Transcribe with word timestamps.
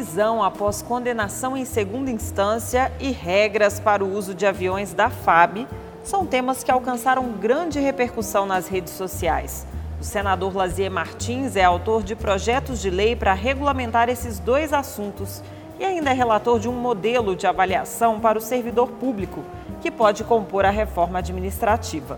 prisão 0.00 0.42
após 0.42 0.80
condenação 0.80 1.54
em 1.54 1.66
segunda 1.66 2.10
instância 2.10 2.90
e 2.98 3.10
regras 3.10 3.78
para 3.78 4.02
o 4.02 4.10
uso 4.10 4.34
de 4.34 4.46
aviões 4.46 4.94
da 4.94 5.10
FAB 5.10 5.68
são 6.02 6.24
temas 6.24 6.64
que 6.64 6.70
alcançaram 6.70 7.32
grande 7.32 7.78
repercussão 7.78 8.46
nas 8.46 8.66
redes 8.66 8.94
sociais. 8.94 9.66
O 10.00 10.02
senador 10.04 10.56
Lazier 10.56 10.90
Martins 10.90 11.54
é 11.54 11.64
autor 11.64 12.02
de 12.02 12.16
projetos 12.16 12.80
de 12.80 12.88
lei 12.88 13.14
para 13.14 13.34
regulamentar 13.34 14.08
esses 14.08 14.38
dois 14.38 14.72
assuntos 14.72 15.42
e 15.78 15.84
ainda 15.84 16.08
é 16.08 16.14
relator 16.14 16.58
de 16.58 16.66
um 16.66 16.72
modelo 16.72 17.36
de 17.36 17.46
avaliação 17.46 18.18
para 18.18 18.38
o 18.38 18.40
servidor 18.40 18.88
público, 18.92 19.44
que 19.82 19.90
pode 19.90 20.24
compor 20.24 20.64
a 20.64 20.70
reforma 20.70 21.18
administrativa. 21.18 22.16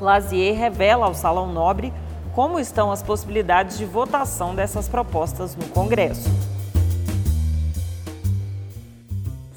Lazier 0.00 0.58
revela 0.58 1.06
ao 1.06 1.14
Salão 1.14 1.52
Nobre 1.52 1.92
como 2.34 2.58
estão 2.58 2.90
as 2.90 3.00
possibilidades 3.00 3.78
de 3.78 3.84
votação 3.84 4.56
dessas 4.56 4.88
propostas 4.88 5.54
no 5.54 5.66
Congresso. 5.68 6.55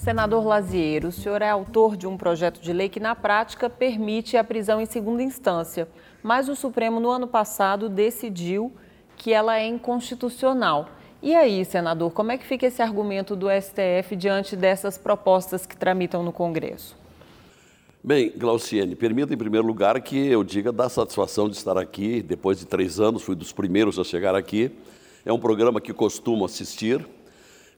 Senador 0.09 0.44
Lazier, 0.44 1.05
o 1.05 1.12
senhor 1.12 1.40
é 1.40 1.49
autor 1.52 1.95
de 1.95 2.08
um 2.08 2.17
projeto 2.17 2.59
de 2.59 2.73
lei 2.73 2.90
que, 2.90 3.00
na 3.00 3.13
prática, 3.13 3.70
permite 3.70 4.36
a 4.38 4.44
prisão 4.44 4.81
em 4.81 4.86
segunda 4.88 5.22
instância 5.22 5.88
mas 6.23 6.50
o 6.50 6.55
Supremo, 6.55 7.00
no 7.00 7.12
ano 7.12 7.27
passado, 7.27 7.88
decidiu 7.88 8.73
que 9.16 9.31
ela 9.31 9.59
é 9.59 9.67
inconstitucional. 9.67 10.90
E 11.22 11.36
aí, 11.36 11.64
senador, 11.64 12.12
como 12.12 12.31
é 12.31 12.40
que 12.40 12.45
fica 12.48 12.66
esse 12.66 12.81
argumento 12.81 13.36
do 13.36 13.45
STF 13.52 14.16
diante 14.16 14.55
dessas 14.55 14.98
propostas 14.98 15.67
que 15.67 15.77
tramitam 15.77 16.23
no 16.23 16.31
Congresso? 16.31 16.98
Bem, 18.03 18.34
Glauciene, 18.36 18.95
permita 18.95 19.31
em 19.31 19.38
primeiro 19.38 19.67
lugar 19.67 20.02
que 20.02 20.17
eu 20.17 20.44
diga 20.44 20.72
da 20.72 20.89
satisfação 20.89 21.48
de 21.48 21.55
estar 21.55 21.78
aqui. 21.78 22.23
Depois 22.23 22.58
de 22.58 22.66
três 22.66 23.00
anos, 23.00 23.22
fui 23.22 23.36
dos 23.36 23.52
primeiros 23.52 24.00
a 24.00 24.03
chegar 24.03 24.33
aqui. 24.33 24.72
É 25.23 25.31
um 25.31 25.39
programa 25.39 25.80
que 25.80 25.94
costumo 25.94 26.44
assistir, 26.44 27.08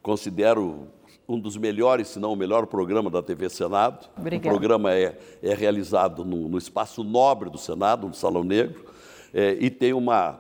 considero 0.02 0.88
um 1.32 1.40
dos 1.40 1.56
melhores, 1.56 2.10
se 2.10 2.20
não 2.20 2.34
o 2.34 2.36
melhor 2.36 2.68
programa 2.68 3.10
da 3.10 3.24
TV 3.24 3.50
Senado. 3.50 4.10
Obrigada. 4.18 4.50
O 4.50 4.52
programa 4.52 4.94
é, 4.94 5.18
é 5.42 5.54
realizado 5.54 6.26
no, 6.26 6.50
no 6.50 6.58
espaço 6.58 7.04
nobre 7.04 7.50
do 7.50 7.58
Senado, 7.58 8.08
no 8.08 8.14
Salão 8.14 8.44
Negro, 8.44 8.86
é, 9.34 9.58
e 9.60 9.70
tem 9.70 9.94
uma 9.94 10.40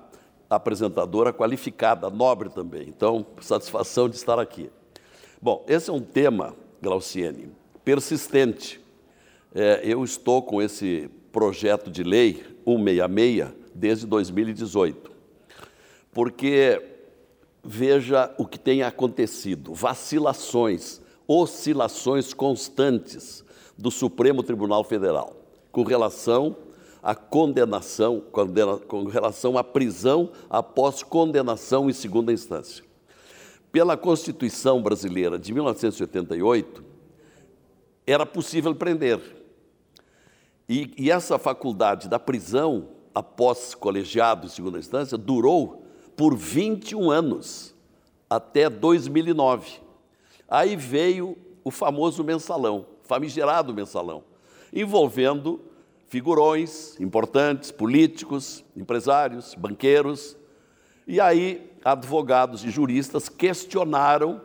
apresentadora 0.49 1.31
qualificada, 1.31 2.09
nobre 2.09 2.49
também. 2.49 2.89
Então, 2.89 3.25
satisfação 3.39 4.09
de 4.09 4.17
estar 4.17 4.37
aqui. 4.37 4.69
Bom, 5.41 5.63
esse 5.67 5.89
é 5.89 5.93
um 5.93 6.01
tema, 6.01 6.53
Glauciene, 6.81 7.49
persistente. 7.85 8.81
É, 9.55 9.81
eu 9.83 10.03
estou 10.03 10.41
com 10.41 10.61
esse 10.61 11.09
projeto 11.31 11.89
de 11.89 12.03
lei 12.03 12.43
166 12.65 13.47
desde 13.73 14.05
2018, 14.05 15.09
porque 16.11 16.90
veja 17.63 18.33
o 18.37 18.45
que 18.45 18.59
tem 18.59 18.83
acontecido: 18.83 19.73
vacilações, 19.73 21.01
oscilações 21.27 22.33
constantes 22.33 23.43
do 23.77 23.91
Supremo 23.91 24.43
Tribunal 24.43 24.83
Federal 24.83 25.41
com 25.71 25.83
relação 25.83 26.55
à 27.01 27.15
condenação, 27.15 28.21
com 28.87 29.05
relação 29.05 29.57
à 29.57 29.63
prisão 29.63 30.31
após 30.49 31.01
condenação 31.01 31.89
em 31.89 31.93
segunda 31.93 32.31
instância. 32.31 32.83
Pela 33.71 33.95
Constituição 33.95 34.81
brasileira 34.81 35.39
de 35.39 35.53
1988, 35.53 36.83
era 38.05 38.25
possível 38.25 38.75
prender. 38.75 39.19
E, 40.67 40.93
e 40.97 41.09
essa 41.09 41.39
faculdade 41.39 42.09
da 42.09 42.19
prisão 42.19 42.89
após 43.15 43.73
colegiado 43.73 44.45
em 44.45 44.49
segunda 44.49 44.77
instância 44.77 45.17
durou 45.17 45.80
por 46.21 46.37
21 46.37 47.09
anos, 47.09 47.73
até 48.29 48.69
2009. 48.69 49.79
Aí 50.47 50.75
veio 50.75 51.35
o 51.63 51.71
famoso 51.71 52.23
mensalão, 52.23 52.85
famigerado 53.01 53.73
mensalão, 53.73 54.23
envolvendo 54.71 55.59
figurões 56.09 56.95
importantes, 56.99 57.71
políticos, 57.71 58.63
empresários, 58.77 59.55
banqueiros. 59.55 60.37
E 61.07 61.19
aí 61.19 61.67
advogados 61.83 62.63
e 62.63 62.69
juristas 62.69 63.27
questionaram 63.27 64.41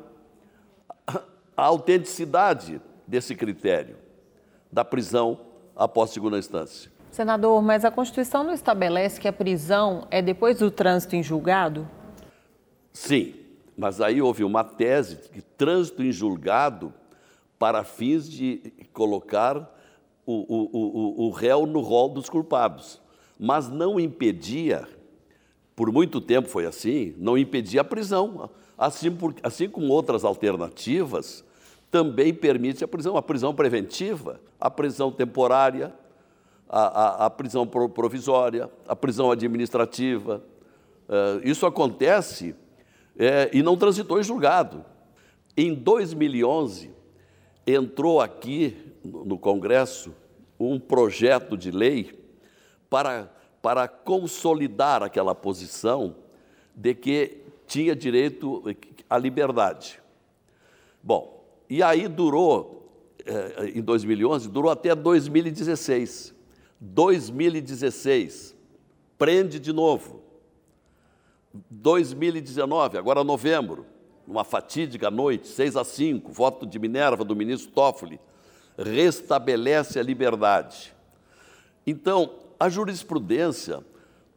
a 1.55 1.63
autenticidade 1.63 2.81
desse 3.07 3.35
critério 3.35 3.99
da 4.73 4.83
prisão 4.83 5.39
após 5.77 6.09
segunda 6.09 6.39
instância. 6.39 6.96
Senador, 7.17 7.63
mas 7.63 7.83
a 7.83 7.91
Constituição 7.91 8.45
não 8.45 8.53
estabelece 8.53 9.19
que 9.19 9.27
a 9.27 9.33
prisão 9.33 10.07
é 10.11 10.21
depois 10.21 10.59
do 10.59 10.71
trânsito 10.71 11.17
em 11.17 11.23
julgado? 11.23 11.89
Sim, 12.93 13.35
mas 13.75 14.03
aí 14.03 14.21
houve 14.21 14.45
uma 14.45 14.63
tese 14.63 15.31
de 15.33 15.41
trânsito 15.41 16.03
em 16.03 16.13
julgado 16.13 16.93
para 17.59 17.83
fins 17.85 18.29
de 18.29 18.71
colocar 18.93 19.57
o, 20.27 20.35
o, 20.35 21.25
o, 21.25 21.27
o 21.29 21.31
réu 21.31 21.65
no 21.65 21.81
rol 21.81 22.11
dos 22.11 22.29
culpados, 22.29 23.01
mas 23.41 23.67
não 23.67 23.99
impedia, 23.99 24.87
por 25.75 25.91
muito 25.91 26.21
tempo 26.21 26.49
foi 26.49 26.67
assim, 26.67 27.15
não 27.17 27.39
impedia 27.39 27.81
a 27.81 27.85
prisão. 27.85 28.51
Assim, 28.77 29.11
por, 29.11 29.35
assim 29.43 29.71
como 29.71 29.89
outras 29.89 30.23
alternativas, 30.23 31.43
também 31.91 32.35
permite 32.35 32.85
a 32.85 32.89
prisão, 32.89 33.17
a 33.17 33.23
prisão 33.23 33.55
preventiva, 33.55 34.39
a 34.61 34.71
prisão 34.71 35.11
temporária, 35.11 35.95
a, 36.69 36.81
a, 36.81 37.27
a 37.27 37.31
prisão 37.31 37.67
provisória, 37.67 38.71
a 38.87 38.97
prisão 38.97 39.31
administrativa. 39.31 40.43
Uh, 41.09 41.47
isso 41.49 41.67
acontece 41.67 42.55
é, 43.19 43.51
e 43.53 43.63
não 43.63 43.77
transitou 43.77 44.21
em 44.21 44.23
julgado. 44.23 44.85
Em 45.57 45.75
2011, 45.75 46.91
entrou 47.67 48.21
aqui 48.21 48.77
no 49.03 49.39
Congresso 49.39 50.15
um 50.59 50.79
projeto 50.79 51.57
de 51.57 51.71
lei 51.71 52.19
para, 52.91 53.33
para 53.63 53.89
consolidar 53.89 55.03
aquela 55.03 55.35
posição 55.35 56.17
de 56.75 56.95
que 56.95 57.43
tinha 57.67 57.97
direito 57.97 58.63
à 59.09 59.19
liberdade. 59.19 60.01
Bom, 61.03 61.45
e 61.69 61.83
aí 61.83 62.07
durou, 62.07 62.93
eh, 63.25 63.73
em 63.75 63.83
2011, 63.83 64.49
durou 64.49 64.71
até 64.71 64.95
2016. 64.95 66.36
2016, 66.81 68.55
prende 69.19 69.59
de 69.59 69.73
novo. 69.73 70.23
2019, 71.71 72.99
agora 72.99 73.25
novembro, 73.25 73.87
uma 74.27 74.45
fatídica 74.45 75.11
noite, 75.11 75.49
6 75.49 75.77
a 75.77 75.85
5, 75.85 76.31
voto 76.33 76.67
de 76.67 76.79
Minerva 76.79 77.25
do 77.25 77.35
ministro 77.35 77.71
Toffoli, 77.73 78.21
restabelece 78.77 79.99
a 79.99 80.03
liberdade. 80.03 80.95
Então, 81.87 82.35
a 82.59 82.69
jurisprudência 82.69 83.85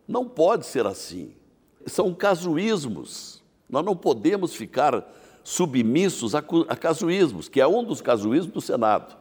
não 0.08 0.28
pode 0.28 0.66
ser 0.66 0.86
assim. 0.86 1.34
São 1.86 2.14
casuísmos. 2.14 3.44
Nós 3.70 3.84
não 3.84 3.96
podemos 3.96 4.56
ficar 4.56 5.08
submissos 5.44 6.36
a, 6.36 6.42
casuísmos, 6.42 7.50
que 7.50 7.60
é 7.60 7.68
um 7.68 7.84
dos 7.84 8.02
casuísmos 8.02 8.54
do 8.54 8.62
Senado, 8.62 9.18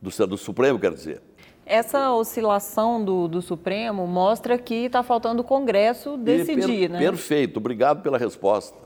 do, 0.00 0.26
do 0.26 0.36
Supremo, 0.36 0.78
quer 0.78 0.92
dizer. 0.92 1.22
Essa 1.68 2.12
oscilação 2.12 3.04
do, 3.04 3.26
do 3.26 3.42
Supremo 3.42 4.06
mostra 4.06 4.56
que 4.56 4.86
está 4.86 5.02
faltando 5.02 5.42
o 5.42 5.44
Congresso 5.44 6.16
decidir, 6.16 6.88
per, 6.88 6.90
né? 6.90 7.00
Perfeito, 7.00 7.56
obrigado 7.56 8.02
pela 8.02 8.16
resposta. 8.16 8.78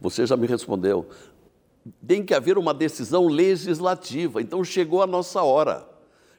Você 0.00 0.24
já 0.24 0.34
me 0.34 0.46
respondeu. 0.46 1.06
Tem 2.06 2.24
que 2.24 2.32
haver 2.32 2.56
uma 2.56 2.72
decisão 2.72 3.26
legislativa. 3.26 4.40
Então 4.40 4.64
chegou 4.64 5.02
a 5.02 5.06
nossa 5.06 5.42
hora. 5.42 5.86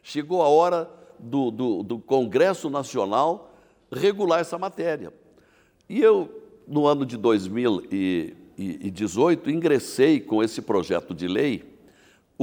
Chegou 0.01 0.41
a 0.41 0.47
hora 0.47 0.89
do, 1.19 1.51
do, 1.51 1.83
do 1.83 1.99
Congresso 1.99 2.71
Nacional 2.71 3.53
regular 3.91 4.39
essa 4.39 4.57
matéria. 4.57 5.13
E 5.87 6.01
eu, 6.01 6.41
no 6.67 6.87
ano 6.87 7.05
de 7.05 7.17
2018, 7.17 9.51
ingressei 9.51 10.19
com 10.19 10.41
esse 10.41 10.59
projeto 10.59 11.13
de 11.13 11.27
lei 11.27 11.71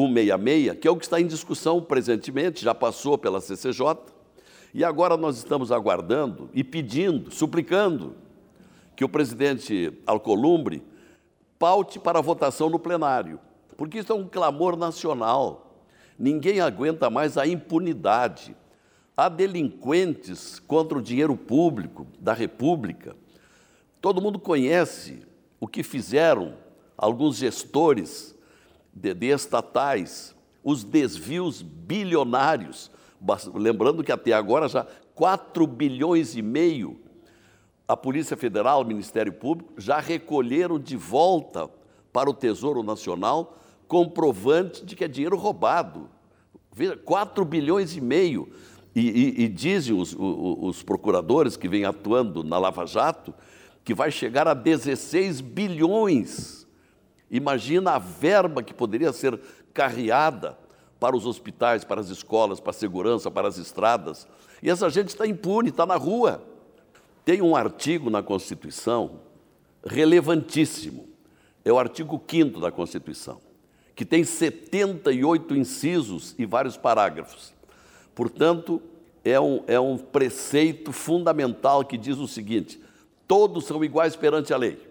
166, 0.08 0.78
que 0.78 0.88
é 0.88 0.90
o 0.90 0.96
que 0.96 1.04
está 1.04 1.20
em 1.20 1.26
discussão 1.26 1.82
presentemente, 1.82 2.64
já 2.64 2.74
passou 2.74 3.18
pela 3.18 3.40
CCJ, 3.40 3.96
e 4.72 4.84
agora 4.84 5.16
nós 5.16 5.36
estamos 5.36 5.72
aguardando 5.72 6.48
e 6.54 6.62
pedindo, 6.62 7.30
suplicando, 7.30 8.14
que 8.96 9.04
o 9.04 9.08
presidente 9.08 9.92
Alcolumbre 10.06 10.82
paute 11.58 11.98
para 11.98 12.20
votação 12.20 12.70
no 12.70 12.78
plenário, 12.78 13.40
porque 13.76 13.98
isso 13.98 14.12
é 14.12 14.14
um 14.14 14.28
clamor 14.28 14.76
nacional. 14.76 15.84
Ninguém 16.18 16.60
aguenta 16.60 17.08
mais 17.08 17.38
a 17.38 17.46
impunidade. 17.46 18.54
Há 19.16 19.28
delinquentes 19.28 20.58
contra 20.58 20.98
o 20.98 21.02
dinheiro 21.02 21.36
público 21.36 22.06
da 22.18 22.32
República. 22.32 23.16
Todo 24.00 24.20
mundo 24.20 24.38
conhece 24.38 25.22
o 25.58 25.66
que 25.66 25.82
fizeram 25.82 26.54
alguns 26.96 27.36
gestores 27.36 28.34
de, 28.92 29.14
de 29.14 29.26
estatais, 29.26 30.34
os 30.62 30.84
desvios 30.84 31.62
bilionários. 31.62 32.90
Lembrando 33.54 34.02
que 34.02 34.12
até 34.12 34.32
agora 34.32 34.68
já 34.68 34.86
4 35.14 35.66
bilhões 35.66 36.34
e 36.36 36.42
meio 36.42 36.98
a 37.86 37.96
Polícia 37.96 38.36
Federal, 38.36 38.82
o 38.82 38.84
Ministério 38.84 39.32
Público, 39.32 39.72
já 39.76 39.98
recolheram 39.98 40.78
de 40.78 40.96
volta 40.96 41.68
para 42.12 42.30
o 42.30 42.34
Tesouro 42.34 42.84
Nacional 42.84 43.56
comprovante 43.88 44.86
de 44.86 44.94
que 44.94 45.02
é 45.02 45.08
dinheiro 45.08 45.36
roubado. 45.36 46.08
Veja, 46.72 46.96
4 46.96 47.44
bilhões 47.44 47.96
e 47.96 48.00
meio. 48.00 48.48
E, 48.94 49.00
e, 49.00 49.44
e 49.44 49.48
dizem 49.48 49.92
os, 49.92 50.12
os, 50.12 50.76
os 50.76 50.82
procuradores 50.84 51.56
que 51.56 51.68
vêm 51.68 51.84
atuando 51.84 52.44
na 52.44 52.58
Lava 52.58 52.86
Jato 52.86 53.34
que 53.84 53.92
vai 53.92 54.12
chegar 54.12 54.46
a 54.46 54.54
16 54.54 55.40
bilhões. 55.40 56.66
Imagina 57.30 57.92
a 57.92 57.98
verba 57.98 58.62
que 58.62 58.74
poderia 58.74 59.12
ser 59.12 59.40
carreada 59.72 60.58
para 60.98 61.16
os 61.16 61.24
hospitais, 61.24 61.84
para 61.84 62.00
as 62.00 62.08
escolas, 62.08 62.60
para 62.60 62.70
a 62.70 62.74
segurança, 62.74 63.30
para 63.30 63.48
as 63.48 63.56
estradas. 63.56 64.26
E 64.62 64.68
essa 64.68 64.90
gente 64.90 65.08
está 65.08 65.26
impune, 65.26 65.70
está 65.70 65.86
na 65.86 65.96
rua. 65.96 66.42
Tem 67.24 67.40
um 67.40 67.56
artigo 67.56 68.10
na 68.10 68.22
Constituição 68.22 69.20
relevantíssimo. 69.84 71.08
É 71.64 71.72
o 71.72 71.78
artigo 71.78 72.22
5 72.28 72.60
da 72.60 72.70
Constituição, 72.70 73.40
que 73.94 74.04
tem 74.04 74.24
78 74.24 75.54
incisos 75.54 76.34
e 76.38 76.44
vários 76.44 76.76
parágrafos. 76.76 77.54
Portanto, 78.14 78.82
é 79.24 79.38
um, 79.38 79.62
é 79.66 79.78
um 79.78 79.96
preceito 79.96 80.92
fundamental 80.92 81.84
que 81.84 81.98
diz 81.98 82.18
o 82.18 82.26
seguinte: 82.26 82.80
todos 83.26 83.64
são 83.64 83.84
iguais 83.84 84.16
perante 84.16 84.52
a 84.52 84.56
lei, 84.56 84.89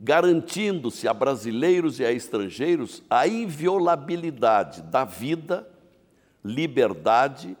garantindo-se 0.00 1.08
a 1.08 1.14
brasileiros 1.14 1.98
e 1.98 2.04
a 2.04 2.12
estrangeiros 2.12 3.02
a 3.08 3.26
inviolabilidade 3.26 4.82
da 4.82 5.04
vida, 5.04 5.68
liberdade, 6.44 7.56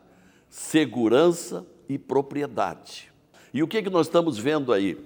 segurança 0.48 1.66
e 1.88 1.98
propriedade. 1.98 3.12
E 3.52 3.62
o 3.62 3.68
que, 3.68 3.78
é 3.78 3.82
que 3.82 3.90
nós 3.90 4.06
estamos 4.06 4.38
vendo 4.38 4.72
aí? 4.72 4.98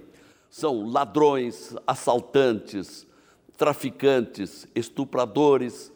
São 0.49 0.89
ladrões, 0.89 1.73
assaltantes, 1.87 3.07
traficantes, 3.57 4.67
estupradores, 4.75 5.91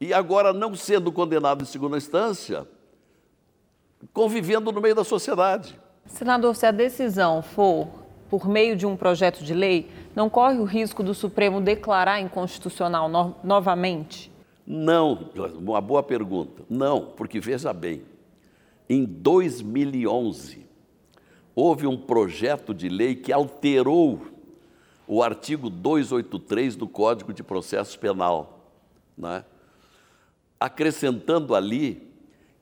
e 0.00 0.12
agora 0.12 0.52
não 0.52 0.74
sendo 0.74 1.10
condenado 1.10 1.62
em 1.62 1.66
segunda 1.66 1.96
instância, 1.96 2.66
convivendo 4.12 4.70
no 4.70 4.80
meio 4.80 4.94
da 4.94 5.04
sociedade. 5.04 5.78
Senador, 6.06 6.54
se 6.54 6.66
a 6.66 6.70
decisão 6.70 7.42
for 7.42 8.01
por 8.32 8.48
meio 8.48 8.74
de 8.74 8.86
um 8.86 8.96
projeto 8.96 9.44
de 9.44 9.52
lei, 9.52 9.90
não 10.16 10.30
corre 10.30 10.56
o 10.56 10.64
risco 10.64 11.02
do 11.02 11.12
Supremo 11.12 11.60
declarar 11.60 12.18
inconstitucional 12.18 13.06
no 13.06 13.34
novamente? 13.44 14.32
Não, 14.66 15.28
uma 15.58 15.82
boa 15.82 16.02
pergunta. 16.02 16.62
Não, 16.66 17.12
porque 17.14 17.38
veja 17.38 17.74
bem, 17.74 18.00
em 18.88 19.04
2011, 19.04 20.66
houve 21.54 21.86
um 21.86 21.94
projeto 21.94 22.72
de 22.72 22.88
lei 22.88 23.14
que 23.14 23.30
alterou 23.30 24.22
o 25.06 25.22
artigo 25.22 25.68
283 25.68 26.74
do 26.74 26.88
Código 26.88 27.34
de 27.34 27.42
Processo 27.42 27.98
Penal, 27.98 28.66
né? 29.14 29.44
acrescentando 30.58 31.54
ali 31.54 32.10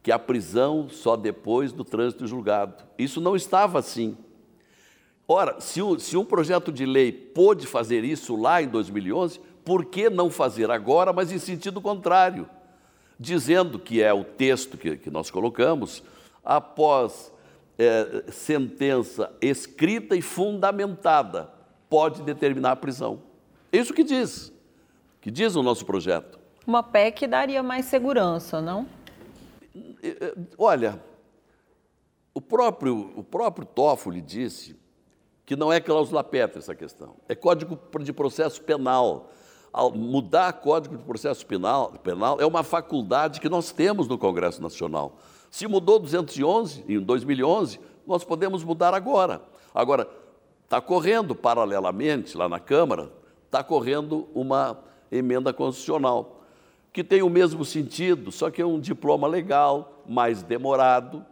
que 0.02 0.10
a 0.10 0.18
prisão 0.18 0.88
só 0.88 1.14
depois 1.14 1.70
do 1.70 1.84
trânsito 1.84 2.26
julgado. 2.26 2.82
Isso 2.98 3.20
não 3.20 3.36
estava 3.36 3.78
assim. 3.78 4.16
Ora, 5.32 5.60
se, 5.60 5.80
o, 5.80 5.96
se 5.96 6.16
um 6.16 6.24
projeto 6.24 6.72
de 6.72 6.84
lei 6.84 7.12
pôde 7.12 7.64
fazer 7.64 8.02
isso 8.02 8.34
lá 8.34 8.60
em 8.60 8.66
2011, 8.66 9.38
por 9.64 9.84
que 9.84 10.10
não 10.10 10.28
fazer 10.28 10.72
agora, 10.72 11.12
mas 11.12 11.30
em 11.30 11.38
sentido 11.38 11.80
contrário? 11.80 12.50
Dizendo 13.16 13.78
que 13.78 14.02
é 14.02 14.12
o 14.12 14.24
texto 14.24 14.76
que, 14.76 14.96
que 14.96 15.08
nós 15.08 15.30
colocamos, 15.30 16.02
após 16.44 17.32
é, 17.78 18.24
sentença 18.32 19.32
escrita 19.40 20.16
e 20.16 20.20
fundamentada, 20.20 21.48
pode 21.88 22.22
determinar 22.22 22.72
a 22.72 22.76
prisão. 22.76 23.22
É 23.70 23.78
isso 23.78 23.94
que 23.94 24.02
diz, 24.02 24.52
que 25.20 25.30
diz 25.30 25.54
o 25.54 25.62
nosso 25.62 25.86
projeto. 25.86 26.40
Uma 26.66 26.82
PEC 26.82 27.28
daria 27.28 27.62
mais 27.62 27.84
segurança, 27.84 28.60
não? 28.60 28.84
Olha, 30.58 31.00
o 32.34 32.40
próprio, 32.40 33.12
o 33.14 33.22
próprio 33.22 33.64
Toffoli 33.64 34.20
disse 34.20 34.79
que 35.50 35.56
não 35.56 35.72
é 35.72 35.80
cláusula 35.80 36.22
pétrea 36.22 36.60
essa 36.60 36.76
questão, 36.76 37.16
é 37.28 37.34
código 37.34 37.76
de 37.98 38.12
processo 38.12 38.62
penal. 38.62 39.32
Ao 39.72 39.90
mudar 39.90 40.52
código 40.52 40.96
de 40.96 41.02
processo 41.02 41.44
penal, 41.44 41.90
penal 42.04 42.40
é 42.40 42.46
uma 42.46 42.62
faculdade 42.62 43.40
que 43.40 43.48
nós 43.48 43.72
temos 43.72 44.06
no 44.06 44.16
Congresso 44.16 44.62
Nacional. 44.62 45.16
Se 45.50 45.66
mudou 45.66 45.98
211 45.98 46.84
em 46.88 47.00
2011, 47.00 47.80
nós 48.06 48.22
podemos 48.22 48.62
mudar 48.62 48.94
agora. 48.94 49.42
Agora, 49.74 50.08
está 50.62 50.80
correndo 50.80 51.34
paralelamente 51.34 52.36
lá 52.36 52.48
na 52.48 52.60
Câmara, 52.60 53.10
está 53.46 53.64
correndo 53.64 54.28
uma 54.32 54.78
emenda 55.10 55.52
constitucional, 55.52 56.44
que 56.92 57.02
tem 57.02 57.22
o 57.22 57.28
mesmo 57.28 57.64
sentido, 57.64 58.30
só 58.30 58.52
que 58.52 58.62
é 58.62 58.64
um 58.64 58.78
diploma 58.78 59.26
legal, 59.26 60.04
mais 60.06 60.44
demorado, 60.44 61.26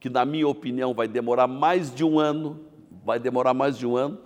que, 0.00 0.10
na 0.10 0.24
minha 0.24 0.48
opinião, 0.48 0.92
vai 0.92 1.06
demorar 1.06 1.46
mais 1.46 1.94
de 1.94 2.02
um 2.02 2.18
ano, 2.18 2.68
vai 3.10 3.18
demorar 3.18 3.52
mais 3.52 3.76
de 3.76 3.84
um 3.84 3.96
ano. 3.96 4.18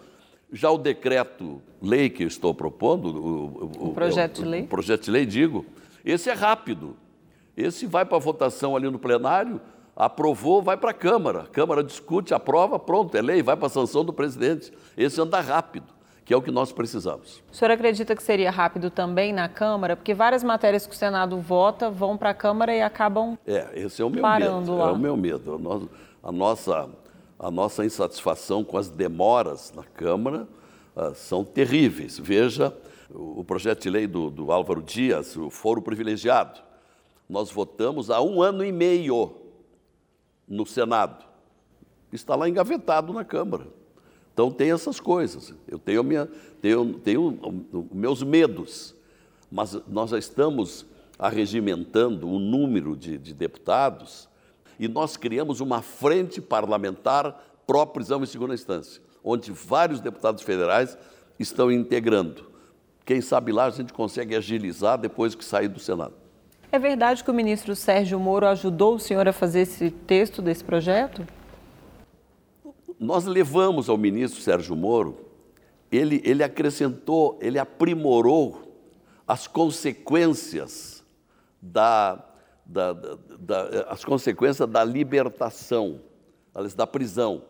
Já 0.53 0.71
o 0.71 0.77
decreto-lei 0.77 2.11
que 2.11 2.23
eu 2.23 2.29
estou 2.29 2.53
propondo, 2.55 3.07
o, 3.09 3.89
o 3.89 3.95
projeto 3.95 4.43
de 4.43 4.49
lei, 4.49 4.61
o 4.63 4.67
projeto 4.67 5.05
de 5.05 5.11
lei, 5.11 5.25
digo, 5.25 5.65
esse 6.05 6.29
é 6.29 6.35
rápido. 6.35 6.97
Esse 7.57 7.87
vai 7.87 8.05
para 8.05 8.19
a 8.19 8.21
votação 8.21 8.77
ali 8.77 8.91
no 8.91 8.99
plenário, 8.99 9.59
aprovou, 9.97 10.61
vai 10.61 10.77
para 10.77 10.91
a 10.91 10.95
Câmara. 10.95 11.43
A 11.43 11.47
Câmara 11.47 11.83
discute, 11.83 12.35
aprova, 12.35 12.79
pronto, 12.79 13.17
é 13.17 13.23
lei, 13.23 13.43
vai 13.43 13.57
para 13.57 13.69
a 13.69 13.71
sanção 13.71 14.05
do 14.05 14.13
presidente. 14.13 14.71
Esse 14.99 15.19
anda 15.19 15.41
rápido, 15.41 15.87
que 16.27 16.35
é 16.35 16.37
o 16.37 16.43
que 16.43 16.51
nós 16.51 16.73
precisamos. 16.73 17.43
O 17.51 17.57
senhor 17.57 17.71
acredita 17.71 18.15
que 18.15 18.23
seria 18.23 18.51
rápido 18.51 18.91
também 18.91 19.33
na 19.33 19.49
Câmara? 19.49 19.97
Porque 19.97 20.13
várias 20.13 20.45
matérias 20.45 20.87
que 20.87 20.95
o 20.95 20.99
Senado 20.99 21.39
vota 21.41 21.91
vão 21.91 22.19
para 22.19 22.31
a 22.31 22.35
Câmara 22.35 22.75
e 22.75 22.83
acabam. 22.83 23.39
É, 23.47 23.71
esse 23.75 24.03
é 24.03 24.05
o 24.05 24.11
meu 24.11 24.23
medo. 24.23 24.77
Lá. 24.77 24.89
É 24.89 24.93
o 24.93 24.99
meu 24.99 25.17
medo. 25.17 25.89
A 26.23 26.31
nossa, 26.31 26.91
a 27.45 27.51
nossa 27.51 27.85
insatisfação 27.85 28.65
com 28.65 28.79
as 28.79 28.89
demoras 28.89 29.73
na 29.75 29.85
Câmara 29.85 30.49
uh, 30.97 31.15
são 31.15 31.45
terríveis. 31.45 32.19
Veja 32.19 32.75
o 33.11 33.45
projeto 33.45 33.83
de 33.83 33.91
lei 33.91 34.07
do, 34.07 34.31
do 34.31 34.51
Álvaro 34.51 34.83
Dias, 34.83 35.37
o 35.37 35.51
foro 35.51 35.83
privilegiado 35.83 36.65
nós 37.29 37.51
votamos 37.51 38.11
há 38.11 38.21
um 38.21 38.43
ano 38.43 38.65
e 38.65 38.71
meio 38.71 39.35
no 40.47 40.67
Senado. 40.67 41.25
Está 42.13 42.37
lá 42.37 42.49
engavetado 42.49 43.13
na 43.13 43.25
Câmara. 43.25 43.67
Então 44.33 44.51
tem 44.51 44.71
essas 44.71 45.01
coisas. 45.01 45.55
Eu 45.67 45.79
tenho, 45.79 46.05
minha, 46.05 46.29
tenho, 46.61 46.95
tenho 46.95 47.39
meus 47.93 48.23
medos, 48.23 48.95
mas 49.51 49.79
nós 49.89 50.11
já 50.11 50.19
estamos 50.19 50.87
arregimentando 51.19 52.29
o 52.29 52.39
número 52.39 52.97
de, 52.97 53.17
de 53.17 53.33
deputados 53.33 54.29
e 54.79 54.89
nós 54.89 55.17
criamos 55.17 55.61
uma 55.61 55.83
frente 55.83 56.41
parlamentar 56.41 57.43
pró-prisão 57.67 58.23
em 58.23 58.27
segunda 58.27 58.55
instância, 58.55 59.03
onde 59.23 59.51
vários 59.51 60.01
deputados 60.01 60.43
federais 60.43 60.97
estão 61.39 61.71
integrando. 61.71 62.51
Quem 63.05 63.21
sabe 63.21 63.53
lá 63.53 63.67
a 63.67 63.71
gente 63.71 63.93
consegue 63.93 64.35
agilizar 64.35 64.99
depois 64.99 65.35
que 65.35 65.45
sair 65.45 65.69
do 65.69 65.79
Senado. 65.79 66.15
É 66.73 66.79
verdade 66.79 67.23
que 67.23 67.31
o 67.31 67.35
ministro 67.35 67.77
Sérgio 67.77 68.19
Moro 68.19 68.47
ajudou 68.49 68.97
o 68.97 68.99
senhor 68.99 69.29
a 69.29 69.33
fazer 69.33 69.61
esse 69.61 69.91
texto 69.91 70.43
desse 70.43 70.65
projeto? 70.65 71.25
Nós 72.99 73.25
levamos 73.25 73.89
ao 73.89 73.97
ministro 73.97 74.41
Sérgio 74.41 74.75
Moro, 74.75 75.19
ele, 75.93 76.21
ele 76.25 76.43
acrescentou, 76.43 77.39
ele 77.41 77.59
aprimorou 77.59 78.65
as 79.27 79.47
consequências 79.47 81.05
da, 81.61 82.23
da, 82.65 82.93
da, 82.93 83.87
as 83.89 84.05
consequências 84.05 84.69
da 84.69 84.83
libertação, 84.83 86.01
da 86.77 86.87
prisão, 86.87 87.43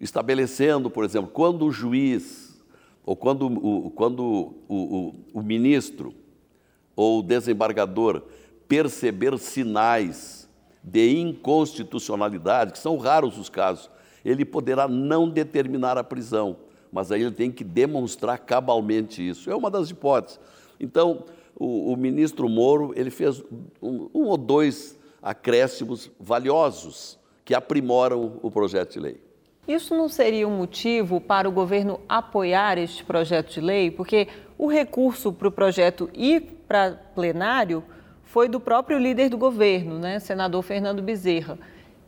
estabelecendo, 0.00 0.90
por 0.90 1.04
exemplo, 1.04 1.30
quando 1.30 1.64
o 1.64 1.72
juiz 1.72 2.60
ou 3.04 3.16
quando 3.16 3.46
o, 3.46 3.90
quando 3.90 4.22
o, 4.68 4.74
o, 4.74 5.14
o 5.34 5.42
ministro 5.42 6.14
ou 6.94 7.20
o 7.20 7.22
desembargador 7.22 8.22
perceber 8.68 9.38
sinais 9.38 10.48
de 10.82 11.18
inconstitucionalidade, 11.18 12.72
que 12.72 12.78
são 12.78 12.96
raros 12.96 13.38
os 13.38 13.48
casos, 13.48 13.90
ele 14.24 14.44
poderá 14.44 14.88
não 14.88 15.28
determinar 15.28 15.96
a 15.96 16.04
prisão, 16.04 16.56
mas 16.92 17.10
aí 17.10 17.22
ele 17.22 17.32
tem 17.32 17.50
que 17.50 17.64
demonstrar 17.64 18.38
cabalmente 18.38 19.26
isso. 19.26 19.50
É 19.50 19.54
uma 19.54 19.70
das 19.70 19.90
hipóteses. 19.90 20.38
Então, 20.78 21.24
o, 21.56 21.92
o 21.92 21.96
ministro 21.96 22.48
Moro 22.48 22.92
ele 22.96 23.10
fez 23.10 23.42
um, 23.82 24.08
um 24.14 24.26
ou 24.26 24.36
dois 24.36 24.98
acréscimos 25.22 26.10
valiosos 26.18 27.18
que 27.44 27.54
aprimoram 27.54 28.38
o 28.42 28.50
projeto 28.50 28.92
de 28.92 29.00
lei. 29.00 29.20
Isso 29.66 29.94
não 29.94 30.08
seria 30.08 30.48
um 30.48 30.56
motivo 30.56 31.20
para 31.20 31.48
o 31.48 31.52
governo 31.52 32.00
apoiar 32.08 32.78
este 32.78 33.04
projeto 33.04 33.52
de 33.52 33.60
lei? 33.60 33.90
Porque 33.92 34.26
o 34.58 34.66
recurso 34.66 35.32
para 35.32 35.46
o 35.46 35.52
projeto 35.52 36.10
ir 36.12 36.64
para 36.66 36.98
plenário 37.14 37.84
foi 38.24 38.48
do 38.48 38.58
próprio 38.58 38.98
líder 38.98 39.28
do 39.28 39.38
governo, 39.38 39.98
né, 39.98 40.18
senador 40.18 40.62
Fernando 40.62 41.02
Bezerra. 41.02 41.58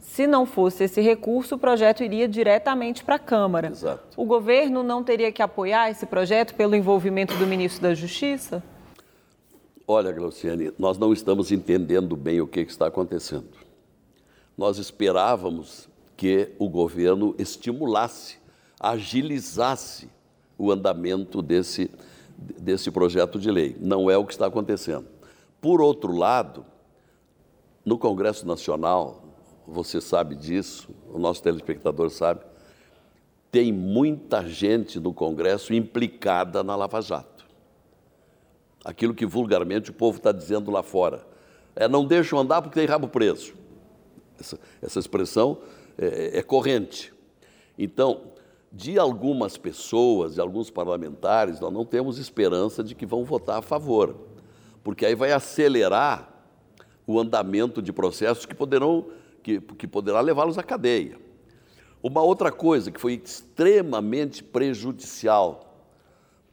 Se 0.00 0.26
não 0.26 0.44
fosse 0.44 0.84
esse 0.84 1.00
recurso, 1.00 1.54
o 1.54 1.58
projeto 1.58 2.02
iria 2.02 2.26
diretamente 2.26 3.04
para 3.04 3.14
a 3.14 3.18
Câmara. 3.18 3.68
Exato. 3.68 4.20
O 4.20 4.24
governo 4.24 4.82
não 4.82 5.04
teria 5.04 5.30
que 5.30 5.42
apoiar 5.42 5.90
esse 5.90 6.06
projeto 6.06 6.54
pelo 6.54 6.74
envolvimento 6.74 7.34
do 7.36 7.46
ministro 7.46 7.82
da 7.82 7.94
Justiça? 7.94 8.62
Olha, 9.86 10.10
Glauciane, 10.12 10.72
nós 10.78 10.96
não 10.96 11.12
estamos 11.12 11.52
entendendo 11.52 12.16
bem 12.16 12.40
o 12.40 12.46
que 12.46 12.60
está 12.60 12.86
acontecendo. 12.86 13.50
Nós 14.56 14.78
esperávamos 14.78 15.88
que 16.16 16.52
o 16.58 16.70
governo 16.70 17.34
estimulasse, 17.38 18.38
agilizasse 18.80 20.08
o 20.56 20.72
andamento 20.72 21.42
desse, 21.42 21.90
desse 22.36 22.90
projeto 22.90 23.38
de 23.38 23.50
lei. 23.50 23.76
Não 23.78 24.10
é 24.10 24.16
o 24.16 24.24
que 24.24 24.32
está 24.32 24.46
acontecendo. 24.46 25.06
Por 25.60 25.82
outro 25.82 26.16
lado, 26.16 26.64
no 27.84 27.98
Congresso 27.98 28.46
Nacional, 28.46 29.22
você 29.66 30.00
sabe 30.00 30.34
disso, 30.34 30.88
o 31.12 31.18
nosso 31.18 31.42
telespectador 31.42 32.08
sabe, 32.08 32.40
tem 33.50 33.72
muita 33.72 34.48
gente 34.48 34.98
no 34.98 35.12
Congresso 35.12 35.74
implicada 35.74 36.62
na 36.62 36.74
Lava 36.74 37.02
Jato. 37.02 37.33
Aquilo 38.84 39.14
que 39.14 39.24
vulgarmente 39.24 39.90
o 39.90 39.94
povo 39.94 40.18
está 40.18 40.30
dizendo 40.30 40.70
lá 40.70 40.82
fora. 40.82 41.26
É, 41.74 41.88
não 41.88 42.04
deixam 42.04 42.38
andar 42.38 42.60
porque 42.60 42.78
tem 42.78 42.86
rabo 42.86 43.08
preso. 43.08 43.54
Essa, 44.38 44.58
essa 44.82 44.98
expressão 44.98 45.58
é, 45.96 46.38
é 46.38 46.42
corrente. 46.42 47.12
Então, 47.78 48.32
de 48.70 48.98
algumas 48.98 49.56
pessoas, 49.56 50.34
de 50.34 50.40
alguns 50.40 50.68
parlamentares, 50.70 51.60
nós 51.60 51.72
não 51.72 51.84
temos 51.84 52.18
esperança 52.18 52.82
de 52.82 52.94
que 52.94 53.06
vão 53.06 53.24
votar 53.24 53.58
a 53.58 53.62
favor, 53.62 54.16
porque 54.82 55.06
aí 55.06 55.14
vai 55.14 55.32
acelerar 55.32 56.28
o 57.06 57.20
andamento 57.20 57.80
de 57.80 57.92
processos 57.92 58.44
que 58.44 58.54
poderão 58.54 59.06
que, 59.42 59.60
que 59.60 59.86
poderá 59.86 60.20
levá-los 60.20 60.58
à 60.58 60.62
cadeia. 60.62 61.18
Uma 62.02 62.22
outra 62.22 62.50
coisa 62.50 62.90
que 62.90 63.00
foi 63.00 63.14
extremamente 63.14 64.42
prejudicial 64.42 65.63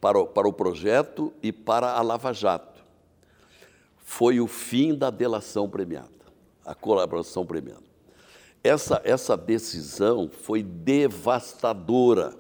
para 0.02 0.20
o, 0.20 0.26
para 0.26 0.48
o 0.48 0.54
projeto 0.54 1.32
e 1.42 1.54
para 1.54 1.94
a 1.94 2.02
Lava 2.02 2.34
Jato 2.34 2.72
foi 4.12 4.42
o 4.42 4.48
fim 4.48 4.94
da 4.94 5.10
delação 5.10 5.70
premiada, 5.70 6.10
a 6.66 6.76
colaboração 6.76 7.46
premiada. 7.46 7.84
Essa, 8.62 9.02
essa 9.06 9.38
decisão 9.38 10.30
foi 10.30 10.62
devastadora. 10.62 12.36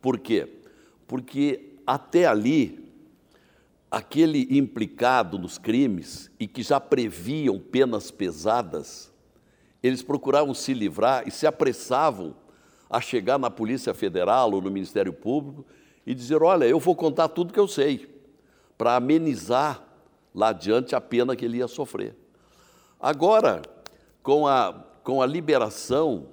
Por 0.00 0.18
quê? 0.18 0.60
Porque 1.06 1.76
até 1.86 2.26
ali, 2.26 2.84
aquele 3.88 4.48
implicado 4.50 5.38
nos 5.38 5.56
crimes 5.56 6.28
e 6.40 6.48
que 6.48 6.64
já 6.64 6.80
previam 6.80 7.60
penas 7.60 8.10
pesadas, 8.10 9.12
eles 9.84 10.02
procuravam 10.02 10.52
se 10.52 10.74
livrar 10.74 11.28
e 11.28 11.30
se 11.30 11.46
apressavam 11.46 12.34
a 12.90 13.00
chegar 13.00 13.38
na 13.38 13.50
Polícia 13.50 13.94
Federal 13.94 14.50
ou 14.50 14.60
no 14.60 14.68
Ministério 14.68 15.12
Público 15.12 15.64
e 16.06 16.14
dizer: 16.14 16.42
Olha, 16.42 16.64
eu 16.64 16.78
vou 16.78 16.94
contar 16.94 17.28
tudo 17.28 17.52
que 17.52 17.60
eu 17.60 17.68
sei, 17.68 18.08
para 18.76 18.96
amenizar 18.96 19.82
lá 20.34 20.48
adiante 20.48 20.94
a 20.94 21.00
pena 21.00 21.36
que 21.36 21.44
ele 21.44 21.58
ia 21.58 21.68
sofrer. 21.68 22.16
Agora, 23.00 23.62
com 24.22 24.46
a 24.46 24.84
com 25.02 25.20
a 25.20 25.26
liberação 25.26 26.28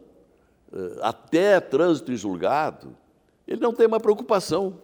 eh, 0.72 1.00
até 1.02 1.60
trânsito 1.60 2.12
em 2.12 2.16
julgado, 2.18 2.96
ele 3.48 3.62
não 3.62 3.74
tem 3.74 3.88
uma 3.88 4.00
preocupação. 4.00 4.80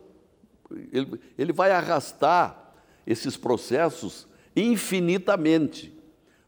Ele, 0.91 1.19
ele 1.37 1.53
vai 1.53 1.71
arrastar 1.71 2.73
esses 3.05 3.37
processos 3.37 4.27
infinitamente 4.55 5.95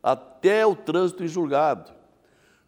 até 0.02 0.66
o 0.66 0.76
trânsito 0.76 1.24
em 1.24 1.28
julgado. 1.28 1.92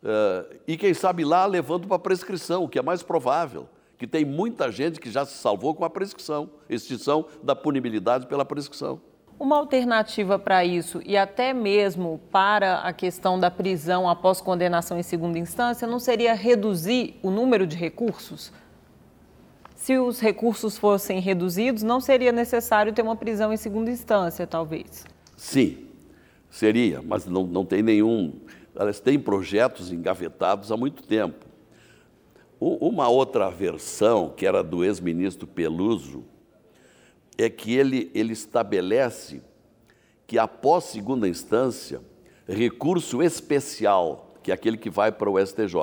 Uh, 0.02 0.60
e 0.68 0.78
quem 0.78 0.94
sabe 0.94 1.26
lá 1.26 1.46
levando 1.46 1.88
para 1.88 2.00
prescrição, 2.00 2.64
o 2.64 2.70
que 2.70 2.80
é 2.80 2.82
mais 2.82 3.02
provável, 3.04 3.68
que 4.00 4.08
tem 4.08 4.24
muita 4.24 4.72
gente 4.72 4.98
que 4.98 5.12
já 5.12 5.26
se 5.26 5.38
salvou 5.38 5.76
com 5.76 5.84
a 5.84 5.90
prescrição, 5.90 6.50
extinção 6.70 7.26
da 7.44 7.54
punibilidade 7.54 8.28
pela 8.28 8.46
prescrição. 8.46 9.02
Uma 9.38 9.58
alternativa 9.58 10.40
para 10.40 10.64
isso 10.64 11.02
e 11.06 11.18
até 11.18 11.54
mesmo 11.54 12.20
para 12.32 12.80
a 12.80 12.94
questão 12.94 13.38
da 13.38 13.52
prisão 13.52 14.10
após 14.10 14.40
condenação 14.40 14.98
em 14.98 15.04
segunda 15.04 15.38
instância 15.38 15.86
não 15.86 16.00
seria 16.00 16.34
reduzir 16.34 17.20
o 17.22 17.30
número 17.30 17.68
de 17.68 17.76
recursos? 17.76 18.54
Se 19.76 19.98
os 19.98 20.20
recursos 20.20 20.78
fossem 20.78 21.20
reduzidos, 21.20 21.84
não 21.84 22.00
seria 22.00 22.32
necessário 22.32 22.94
ter 22.94 23.02
uma 23.02 23.16
prisão 23.18 23.52
em 23.52 23.58
segunda 23.58 23.92
instância, 23.92 24.48
talvez? 24.48 25.06
Sim, 25.36 25.88
seria, 26.50 27.02
mas 27.02 27.26
não, 27.26 27.46
não 27.46 27.66
tem 27.66 27.82
nenhum. 27.82 28.34
Elas 28.76 29.00
têm 29.00 29.20
projetos 29.20 29.92
engavetados 29.92 30.72
há 30.72 30.78
muito 30.78 31.04
tempo. 31.04 31.49
Uma 32.60 33.08
outra 33.08 33.50
versão, 33.50 34.34
que 34.36 34.46
era 34.46 34.62
do 34.62 34.84
ex-ministro 34.84 35.48
Peluso, 35.48 36.26
é 37.38 37.50
que 37.50 37.74
ele, 37.74 38.12
ele 38.14 38.34
estabelece 38.34 39.42
que 40.28 40.38
após 40.38 40.84
segunda 40.84 41.28
instância, 41.28 42.02
recurso 42.48 43.24
especial, 43.24 44.34
que 44.44 44.52
é 44.52 44.54
aquele 44.54 44.78
que 44.78 44.90
vai 44.90 45.12
para 45.12 45.30
o 45.30 45.40
STJ, 45.40 45.74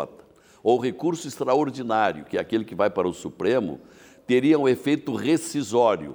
ou 0.63 0.79
recurso 0.79 1.27
extraordinário, 1.27 2.25
que 2.27 2.37
é 2.37 2.41
aquele 2.41 2.65
que 2.65 2.75
vai 2.75 2.91
para 2.91 3.09
o 3.09 3.15
Supremo, 3.15 3.81
teria 4.27 4.59
um 4.59 4.69
efeito 4.69 5.15
rescisório. 5.15 6.15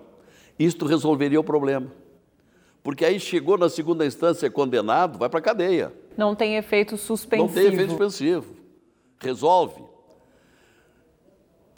Isto 0.60 0.86
resolveria 0.86 1.40
o 1.40 1.44
problema. 1.44 1.92
Porque 2.84 3.06
aí 3.06 3.20
chegou 3.20 3.58
na 3.58 3.70
segunda 3.70 4.06
instância, 4.06 4.46
é 4.46 4.50
condenado, 4.50 5.18
vai 5.18 5.30
para 5.30 5.40
a 5.40 5.44
cadeia. 5.44 5.94
Não 6.18 6.36
tem 6.36 6.58
efeito 6.58 6.98
suspensivo. 6.98 7.48
Não 7.48 7.54
tem 7.54 7.74
efeito 7.74 7.90
suspensivo. 7.90 8.56
Resolve. 9.20 9.84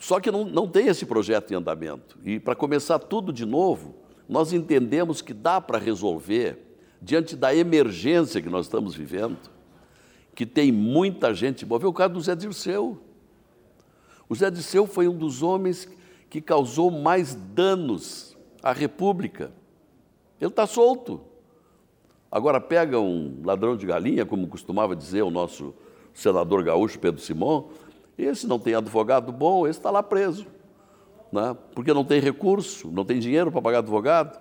Só 0.03 0.19
que 0.19 0.29
não, 0.29 0.43
não 0.43 0.67
tem 0.67 0.87
esse 0.87 1.05
projeto 1.05 1.51
em 1.51 1.55
andamento. 1.55 2.19
E 2.25 2.37
para 2.37 2.53
começar 2.53 2.99
tudo 2.99 3.31
de 3.31 3.45
novo, 3.45 3.95
nós 4.27 4.51
entendemos 4.51 5.21
que 5.21 5.33
dá 5.33 5.61
para 5.61 5.77
resolver, 5.77 6.59
diante 7.01 7.37
da 7.37 7.55
emergência 7.55 8.41
que 8.41 8.49
nós 8.49 8.65
estamos 8.65 8.93
vivendo, 8.93 9.37
que 10.35 10.45
tem 10.45 10.73
muita 10.73 11.33
gente. 11.33 11.63
Ver 11.63 11.85
o 11.85 11.93
caso 11.93 12.15
do 12.15 12.19
Zé 12.19 12.35
Dirceu. 12.35 13.01
O 14.27 14.35
Zé 14.35 14.51
Dirceu 14.51 14.85
foi 14.85 15.07
um 15.07 15.17
dos 15.17 15.41
homens 15.41 15.87
que 16.29 16.41
causou 16.41 16.91
mais 16.91 17.33
danos 17.33 18.35
à 18.61 18.73
República. 18.73 19.53
Ele 20.37 20.49
está 20.49 20.67
solto. 20.67 21.21
Agora 22.29 22.59
pega 22.59 22.99
um 22.99 23.41
ladrão 23.45 23.77
de 23.77 23.85
galinha, 23.85 24.25
como 24.25 24.49
costumava 24.49 24.97
dizer 24.97 25.21
o 25.21 25.31
nosso 25.31 25.73
senador 26.13 26.61
gaúcho 26.61 26.99
Pedro 26.99 27.21
Simão, 27.21 27.69
esse 28.17 28.47
não 28.47 28.59
tem 28.59 28.75
advogado 28.75 29.31
bom, 29.31 29.67
esse 29.67 29.79
está 29.79 29.89
lá 29.89 30.03
preso. 30.03 30.45
Né? 31.31 31.55
Porque 31.73 31.93
não 31.93 32.05
tem 32.05 32.19
recurso, 32.19 32.91
não 32.91 33.03
tem 33.03 33.19
dinheiro 33.19 33.51
para 33.51 33.61
pagar 33.61 33.79
advogado. 33.79 34.39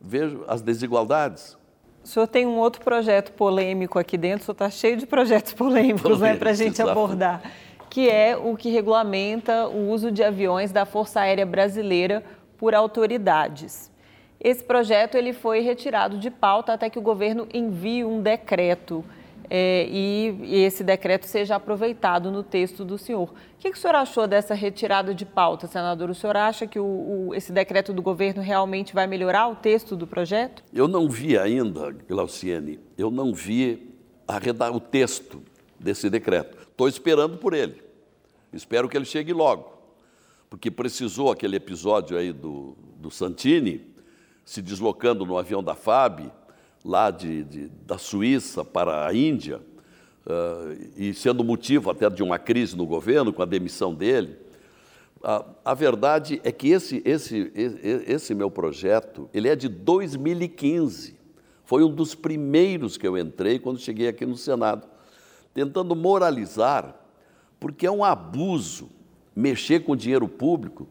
Vejo 0.00 0.44
as 0.46 0.62
desigualdades. 0.62 1.56
O 2.04 2.06
senhor 2.06 2.28
tem 2.28 2.46
um 2.46 2.58
outro 2.58 2.82
projeto 2.82 3.32
polêmico 3.32 3.98
aqui 3.98 4.16
dentro, 4.16 4.42
o 4.42 4.44
senhor 4.44 4.52
está 4.52 4.70
cheio 4.70 4.96
de 4.96 5.06
projetos 5.06 5.52
polêmicos 5.54 6.20
né, 6.20 6.36
para 6.36 6.50
a 6.50 6.54
gente 6.54 6.74
exato. 6.74 6.90
abordar, 6.90 7.42
que 7.90 8.08
é 8.08 8.36
o 8.36 8.56
que 8.56 8.70
regulamenta 8.70 9.66
o 9.66 9.90
uso 9.90 10.12
de 10.12 10.22
aviões 10.22 10.70
da 10.70 10.86
Força 10.86 11.20
Aérea 11.20 11.44
Brasileira 11.44 12.22
por 12.56 12.76
autoridades. 12.76 13.90
Esse 14.38 14.62
projeto 14.62 15.16
ele 15.16 15.32
foi 15.32 15.60
retirado 15.60 16.18
de 16.18 16.30
pauta 16.30 16.74
até 16.74 16.88
que 16.88 16.98
o 16.98 17.02
governo 17.02 17.48
envie 17.52 18.04
um 18.04 18.22
decreto 18.22 19.04
é, 19.48 19.86
e, 19.88 20.38
e, 20.42 20.64
esse 20.64 20.82
decreto 20.82 21.26
seja 21.26 21.56
aproveitado 21.56 22.30
no 22.30 22.42
texto 22.42 22.84
do 22.84 22.98
senhor. 22.98 23.30
O 23.30 23.58
que, 23.58 23.70
que, 23.70 23.76
o 23.76 23.80
senhor 23.80 23.94
achou 23.94 24.26
dessa 24.26 24.54
retirada 24.54 25.14
de 25.14 25.24
pauta, 25.24 25.66
senador? 25.66 26.10
O 26.10 26.14
senhor 26.14 26.36
acha 26.36 26.66
que 26.66 26.78
o, 26.78 26.84
o, 27.28 27.34
esse 27.34 27.52
decreto 27.52 27.92
do 27.92 28.02
governo 28.02 28.42
realmente 28.42 28.94
vai 28.94 29.06
melhorar 29.06 29.48
o 29.48 29.56
texto 29.56 29.96
do 29.96 30.06
projeto? 30.06 30.62
Eu 30.72 30.88
não 30.88 31.08
vi 31.08 31.38
ainda, 31.38 31.92
Glauciene, 32.08 32.80
eu 32.98 33.10
não 33.10 33.32
vi 33.32 33.94
arredar 34.26 34.74
o 34.74 34.80
texto 34.80 35.42
desse 35.78 36.10
decreto. 36.10 36.56
Estou 36.62 36.88
esperando 36.88 37.36
por 37.38 37.54
ele. 37.54 37.82
Espero 38.52 38.88
que 38.88 38.96
ele 38.96 39.04
chegue 39.04 39.32
logo, 39.32 39.72
porque 40.48 40.70
precisou 40.70 41.30
aquele 41.30 41.56
episódio 41.56 42.16
aí 42.16 42.32
do, 42.32 42.76
do 42.96 43.10
Santini 43.10 43.94
se 44.44 44.62
deslocando 44.62 45.26
no 45.26 45.36
avião 45.36 45.62
da 45.62 45.74
FAB 45.74 46.30
lá 46.86 47.10
de, 47.10 47.42
de, 47.42 47.68
da 47.84 47.98
Suíça 47.98 48.64
para 48.64 49.06
a 49.06 49.12
Índia, 49.12 49.60
uh, 50.24 50.92
e 50.96 51.12
sendo 51.12 51.42
motivo 51.42 51.90
até 51.90 52.08
de 52.08 52.22
uma 52.22 52.38
crise 52.38 52.76
no 52.76 52.86
governo, 52.86 53.32
com 53.32 53.42
a 53.42 53.46
demissão 53.46 53.92
dele. 53.92 54.36
Uh, 55.16 55.44
a 55.64 55.74
verdade 55.74 56.40
é 56.44 56.52
que 56.52 56.68
esse, 56.68 57.02
esse, 57.04 57.52
esse 57.54 58.34
meu 58.34 58.50
projeto 58.50 59.28
ele 59.34 59.48
é 59.48 59.56
de 59.56 59.68
2015. 59.68 61.16
Foi 61.64 61.82
um 61.82 61.92
dos 61.92 62.14
primeiros 62.14 62.96
que 62.96 63.06
eu 63.06 63.18
entrei 63.18 63.58
quando 63.58 63.80
cheguei 63.80 64.06
aqui 64.06 64.24
no 64.24 64.36
Senado, 64.36 64.86
tentando 65.52 65.96
moralizar, 65.96 66.94
porque 67.58 67.86
é 67.86 67.90
um 67.90 68.04
abuso 68.04 68.90
mexer 69.34 69.80
com 69.80 69.96
dinheiro 69.96 70.28
público, 70.28 70.88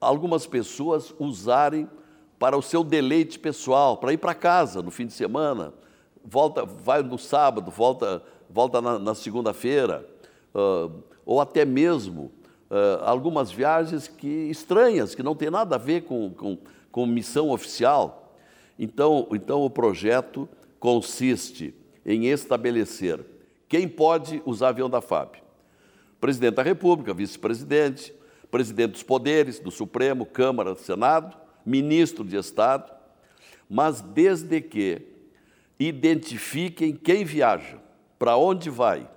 algumas 0.00 0.46
pessoas 0.46 1.14
usarem 1.18 1.88
para 2.38 2.56
o 2.56 2.62
seu 2.62 2.84
deleite 2.84 3.38
pessoal, 3.38 3.96
para 3.96 4.12
ir 4.12 4.18
para 4.18 4.34
casa 4.34 4.82
no 4.82 4.90
fim 4.90 5.06
de 5.06 5.12
semana, 5.12 5.72
volta, 6.24 6.64
vai 6.64 7.02
no 7.02 7.18
sábado, 7.18 7.70
volta 7.70 8.22
volta 8.48 8.80
na, 8.80 8.98
na 8.98 9.14
segunda-feira, 9.14 10.08
uh, 10.54 11.02
ou 11.24 11.40
até 11.40 11.64
mesmo 11.64 12.32
uh, 12.70 13.04
algumas 13.04 13.50
viagens 13.50 14.08
que 14.08 14.26
estranhas, 14.26 15.14
que 15.14 15.22
não 15.22 15.34
tem 15.34 15.50
nada 15.50 15.74
a 15.74 15.78
ver 15.78 16.02
com, 16.02 16.30
com, 16.30 16.58
com 16.90 17.06
missão 17.06 17.50
oficial. 17.50 18.34
Então, 18.78 19.28
então, 19.32 19.62
o 19.62 19.70
projeto 19.70 20.48
consiste 20.80 21.74
em 22.06 22.26
estabelecer 22.26 23.24
quem 23.68 23.86
pode 23.86 24.40
usar 24.46 24.68
avião 24.68 24.88
da 24.88 25.00
FAB. 25.00 25.36
Presidente 26.20 26.54
da 26.54 26.62
República, 26.62 27.12
vice-presidente, 27.12 28.14
presidente 28.50 28.92
dos 28.92 29.02
poderes, 29.02 29.58
do 29.58 29.70
Supremo, 29.70 30.24
Câmara, 30.24 30.74
Senado, 30.74 31.36
ministro 31.68 32.24
de 32.24 32.36
Estado, 32.36 32.90
mas 33.68 34.00
desde 34.00 34.60
que 34.60 35.02
identifiquem 35.78 36.94
quem 36.94 37.24
viaja, 37.24 37.76
para 38.18 38.36
onde 38.36 38.70
vai, 38.70 39.08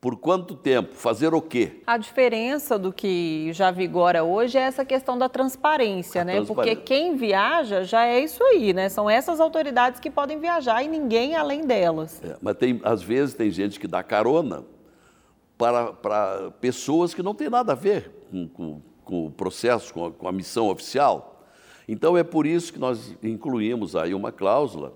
por 0.00 0.16
quanto 0.16 0.54
tempo, 0.54 0.94
fazer 0.94 1.34
o 1.34 1.42
quê? 1.42 1.82
A 1.86 1.98
diferença 1.98 2.78
do 2.78 2.90
que 2.90 3.52
já 3.52 3.70
vigora 3.70 4.24
hoje 4.24 4.56
é 4.56 4.62
essa 4.62 4.82
questão 4.82 5.18
da 5.18 5.28
transparência, 5.28 6.22
a 6.22 6.24
né? 6.24 6.36
Transparência. 6.36 6.76
Porque 6.76 6.86
quem 6.86 7.16
viaja 7.16 7.84
já 7.84 8.06
é 8.06 8.20
isso 8.20 8.42
aí, 8.42 8.72
né? 8.72 8.88
São 8.88 9.10
essas 9.10 9.40
autoridades 9.40 10.00
que 10.00 10.10
podem 10.10 10.38
viajar 10.38 10.82
e 10.82 10.88
ninguém 10.88 11.36
além 11.36 11.66
delas. 11.66 12.22
É, 12.24 12.36
mas 12.40 12.56
tem, 12.56 12.80
às 12.82 13.02
vezes 13.02 13.34
tem 13.34 13.50
gente 13.50 13.78
que 13.78 13.86
dá 13.86 14.02
carona 14.02 14.64
para, 15.58 15.92
para 15.92 16.50
pessoas 16.52 17.12
que 17.12 17.22
não 17.22 17.34
têm 17.34 17.50
nada 17.50 17.72
a 17.72 17.76
ver 17.76 18.10
com, 18.30 18.48
com, 18.48 18.82
com 19.04 19.26
o 19.26 19.30
processo, 19.30 19.92
com 19.92 20.06
a, 20.06 20.10
com 20.10 20.26
a 20.26 20.32
missão 20.32 20.70
oficial. 20.70 21.29
Então 21.90 22.16
é 22.16 22.22
por 22.22 22.46
isso 22.46 22.72
que 22.72 22.78
nós 22.78 23.16
incluímos 23.20 23.96
aí 23.96 24.14
uma 24.14 24.30
cláusula 24.30 24.92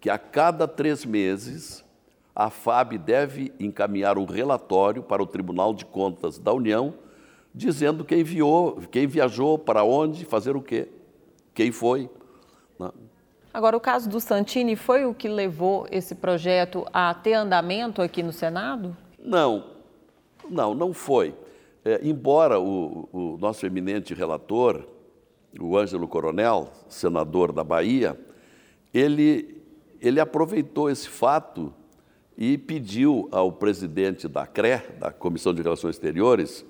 que 0.00 0.08
a 0.08 0.16
cada 0.16 0.68
três 0.68 1.04
meses 1.04 1.84
a 2.32 2.48
FAB 2.50 2.98
deve 2.98 3.52
encaminhar 3.58 4.16
um 4.16 4.24
relatório 4.24 5.02
para 5.02 5.20
o 5.20 5.26
Tribunal 5.26 5.74
de 5.74 5.84
Contas 5.84 6.38
da 6.38 6.52
União, 6.52 6.94
dizendo 7.52 8.04
quem 8.04 8.20
enviou, 8.20 8.80
quem 8.92 9.08
viajou, 9.08 9.58
para 9.58 9.82
onde, 9.82 10.24
fazer 10.24 10.54
o 10.54 10.62
quê, 10.62 10.88
quem 11.52 11.72
foi. 11.72 12.08
Né? 12.78 12.92
Agora, 13.52 13.76
o 13.76 13.80
caso 13.80 14.08
do 14.08 14.20
Santini 14.20 14.76
foi 14.76 15.04
o 15.04 15.12
que 15.12 15.28
levou 15.28 15.88
esse 15.90 16.14
projeto 16.14 16.86
a 16.92 17.12
ter 17.12 17.32
andamento 17.32 18.00
aqui 18.00 18.22
no 18.22 18.32
Senado? 18.32 18.96
Não, 19.18 19.64
não, 20.48 20.76
não 20.76 20.92
foi. 20.92 21.34
É, 21.84 21.98
embora 22.04 22.60
o, 22.60 23.08
o 23.12 23.36
nosso 23.40 23.66
eminente 23.66 24.14
relator, 24.14 24.94
o 25.60 25.76
Ângelo 25.76 26.08
Coronel, 26.08 26.68
senador 26.88 27.52
da 27.52 27.64
Bahia, 27.64 28.18
ele, 28.92 29.62
ele 30.00 30.20
aproveitou 30.20 30.90
esse 30.90 31.08
fato 31.08 31.72
e 32.36 32.58
pediu 32.58 33.28
ao 33.32 33.50
presidente 33.50 34.28
da 34.28 34.46
CRE, 34.46 34.82
da 34.98 35.10
Comissão 35.10 35.54
de 35.54 35.62
Relações 35.62 35.96
Exteriores, 35.96 36.64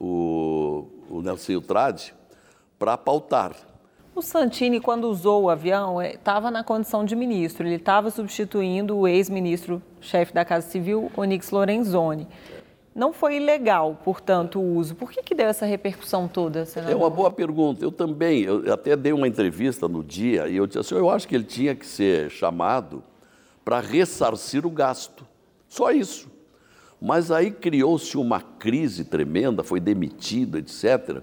o, 0.00 0.86
o 1.08 1.22
Nelson 1.22 1.60
Trade, 1.60 2.14
para 2.78 2.98
pautar. 2.98 3.54
O 4.14 4.22
Santini, 4.22 4.80
quando 4.80 5.08
usou 5.08 5.44
o 5.44 5.50
avião, 5.50 6.00
estava 6.00 6.48
é, 6.48 6.50
na 6.50 6.62
condição 6.62 7.04
de 7.04 7.16
ministro. 7.16 7.66
Ele 7.66 7.76
estava 7.76 8.10
substituindo 8.10 8.96
o 8.96 9.08
ex-ministro 9.08 9.82
chefe 10.00 10.32
da 10.32 10.44
Casa 10.44 10.68
Civil, 10.68 11.10
Onix 11.16 11.50
Lorenzoni. 11.50 12.28
Não 12.94 13.12
foi 13.12 13.36
ilegal, 13.36 13.98
portanto, 14.04 14.60
o 14.60 14.76
uso. 14.76 14.94
Por 14.94 15.10
que, 15.10 15.20
que 15.20 15.34
deu 15.34 15.48
essa 15.48 15.66
repercussão 15.66 16.28
toda, 16.28 16.64
senador? 16.64 16.92
É 16.92 16.96
uma 16.96 17.10
boa 17.10 17.30
pergunta. 17.30 17.84
Eu 17.84 17.90
também, 17.90 18.42
eu 18.42 18.72
até 18.72 18.94
dei 18.94 19.12
uma 19.12 19.26
entrevista 19.26 19.88
no 19.88 20.04
dia 20.04 20.46
e 20.46 20.56
eu 20.56 20.66
disse 20.66 20.78
assim, 20.78 20.94
eu 20.94 21.10
acho 21.10 21.26
que 21.26 21.34
ele 21.34 21.44
tinha 21.44 21.74
que 21.74 21.84
ser 21.84 22.30
chamado 22.30 23.02
para 23.64 23.80
ressarcir 23.80 24.64
o 24.64 24.70
gasto. 24.70 25.26
Só 25.68 25.90
isso. 25.90 26.30
Mas 27.00 27.32
aí 27.32 27.50
criou-se 27.50 28.16
uma 28.16 28.40
crise 28.40 29.04
tremenda, 29.04 29.64
foi 29.64 29.80
demitido, 29.80 30.56
etc., 30.56 31.20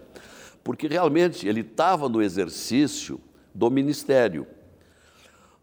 porque 0.63 0.87
realmente 0.87 1.47
ele 1.47 1.61
estava 1.61 2.07
no 2.07 2.21
exercício 2.21 3.19
do 3.55 3.71
ministério. 3.71 4.45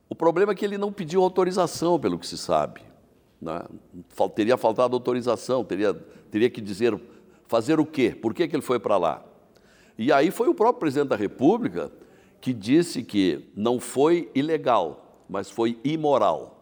O 0.09 0.14
problema 0.14 0.53
é 0.53 0.55
que 0.55 0.64
ele 0.64 0.79
não 0.79 0.90
pediu 0.90 1.23
autorização, 1.23 2.01
pelo 2.01 2.18
que 2.18 2.27
se 2.27 2.38
sabe. 2.38 2.81
Né? 3.40 3.62
Teria 4.35 4.57
faltado 4.57 4.94
autorização, 4.94 5.64
teria, 5.64 5.94
teria 6.31 6.51
que 6.51 6.61
dizer, 6.61 6.98
fazer 7.46 7.79
o 7.79 7.87
quê? 7.87 8.11
Por 8.11 8.35
que, 8.35 8.46
que 8.48 8.57
ele 8.57 8.62
foi 8.62 8.79
para 8.79 8.96
lá? 8.96 9.24
E 9.96 10.12
aí 10.12 10.31
foi 10.31 10.48
o 10.48 10.55
próprio 10.55 10.81
presidente 10.81 11.09
da 11.09 11.16
República 11.16 11.90
que 12.40 12.53
disse 12.53 13.03
que 13.03 13.51
não 13.57 13.81
foi 13.81 14.31
ilegal, 14.35 15.24
mas 15.29 15.51
foi 15.51 15.79
imoral. 15.83 16.55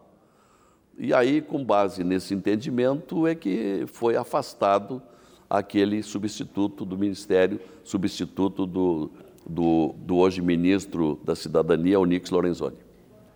E 0.97 1.13
aí, 1.13 1.41
com 1.41 1.63
base 1.63 2.03
nesse 2.03 2.33
entendimento, 2.33 3.27
é 3.27 3.35
que 3.35 3.85
foi 3.87 4.15
afastado 4.15 5.01
aquele 5.47 6.01
substituto 6.01 6.83
do 6.83 6.97
Ministério, 6.97 7.59
substituto 7.83 8.65
do, 8.65 9.11
do, 9.47 9.93
do 9.99 10.15
hoje 10.15 10.41
ministro 10.41 11.19
da 11.23 11.35
Cidadania, 11.35 11.99
Onix 11.99 12.31
Lorenzoni. 12.31 12.86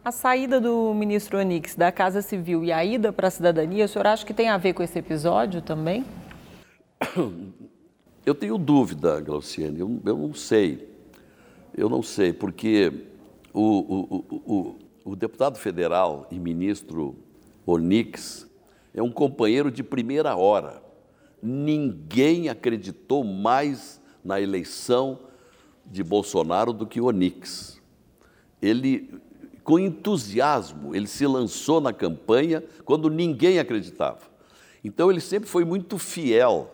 A 0.04 0.12
saída 0.12 0.60
do 0.60 0.96
ministro 0.96 1.38
Onix 1.38 1.76
da 1.76 1.92
Casa 1.92 2.24
Civil 2.24 2.64
e 2.64 2.72
a 2.72 2.84
ida 2.84 3.14
para 3.14 3.28
a 3.28 3.32
cidadania, 3.32 3.86
o 3.86 3.88
senhor 3.88 4.08
acha 4.08 4.26
que 4.26 4.34
tem 4.34 4.50
a 4.50 4.58
ver 4.58 4.74
com 4.74 4.82
esse 4.82 4.98
episódio 4.98 5.62
também? 5.62 6.04
Eu 8.26 8.34
tenho 8.36 8.56
dúvida, 8.56 9.20
Glauciane, 9.20 9.80
eu, 9.80 10.00
eu 10.06 10.16
não 10.16 10.32
sei. 10.32 10.88
Eu 11.76 11.90
não 11.90 12.04
sei, 12.04 12.32
porque 12.32 13.08
o, 13.52 13.64
o, 13.64 14.26
o, 14.30 14.76
o, 15.04 15.16
deputado 15.16 15.58
federal 15.58 16.28
e 16.30 16.38
ministro 16.38 17.16
Onix 17.66 18.48
é 18.94 19.02
um 19.02 19.12
companheiro 19.12 19.72
de 19.72 19.82
primeira 19.82 20.36
hora. 20.36 20.84
Ninguém 21.42 22.48
acreditou 22.48 23.24
mais 23.24 24.00
na 24.24 24.40
eleição 24.40 25.18
de 25.84 26.04
Bolsonaro 26.04 26.74
do 26.74 26.86
que 26.86 27.02
Onix. 27.02 27.82
Ele 28.62 29.10
com 29.72 29.80
entusiasmo, 29.80 30.94
ele 30.94 31.08
se 31.08 31.26
lançou 31.26 31.80
na 31.80 31.94
campanha 31.94 32.62
quando 32.84 33.10
ninguém 33.10 33.58
acreditava. 33.58 34.20
Então, 34.84 35.10
ele 35.10 35.22
sempre 35.22 35.48
foi 35.48 35.64
muito 35.64 35.98
fiel. 35.98 36.70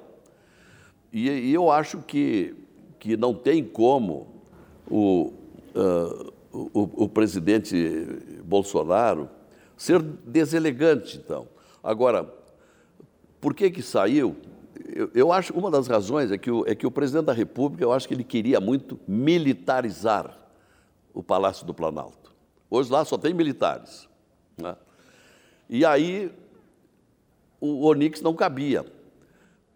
E, 1.13 1.29
e 1.29 1.53
eu 1.53 1.69
acho 1.69 1.99
que, 1.99 2.55
que 2.97 3.15
não 3.15 3.36
tem 3.36 3.63
como 3.63 4.41
o, 4.89 5.31
uh, 5.75 6.33
o, 6.51 7.03
o 7.03 7.07
presidente 7.07 8.07
Bolsonaro 8.43 9.29
ser 9.77 10.01
deselegante, 10.01 11.21
então. 11.23 11.47
Agora, 11.83 12.27
por 13.39 13.53
que 13.53 13.69
que 13.69 13.83
saiu? 13.83 14.36
Eu, 14.88 15.12
eu, 15.13 15.31
acho 15.31 15.53
uma 15.53 15.69
das 15.69 15.86
razões 15.86 16.31
é 16.31 16.38
que, 16.39 16.49
o, 16.49 16.65
é 16.65 16.73
que 16.73 16.88
o 16.88 16.89
presidente 16.89 17.25
da 17.25 17.33
República, 17.33 17.83
eu 17.83 17.91
acho 17.91 18.07
que 18.07 18.15
ele 18.15 18.23
queria 18.23 18.60
muito 18.60 18.99
militarizar 19.07 20.36
o 21.13 21.21
Palácio 21.21 21.63
do 21.63 21.75
Planalto. 21.75 22.26
Hoje 22.69 22.91
lá 22.91 23.06
só 23.06 23.17
tem 23.17 23.34
militares. 23.34 24.08
Né? 24.58 24.75
E 25.69 25.86
aí 25.86 26.32
o 27.60 27.86
Onix 27.86 28.21
não 28.21 28.34
cabia. 28.34 28.86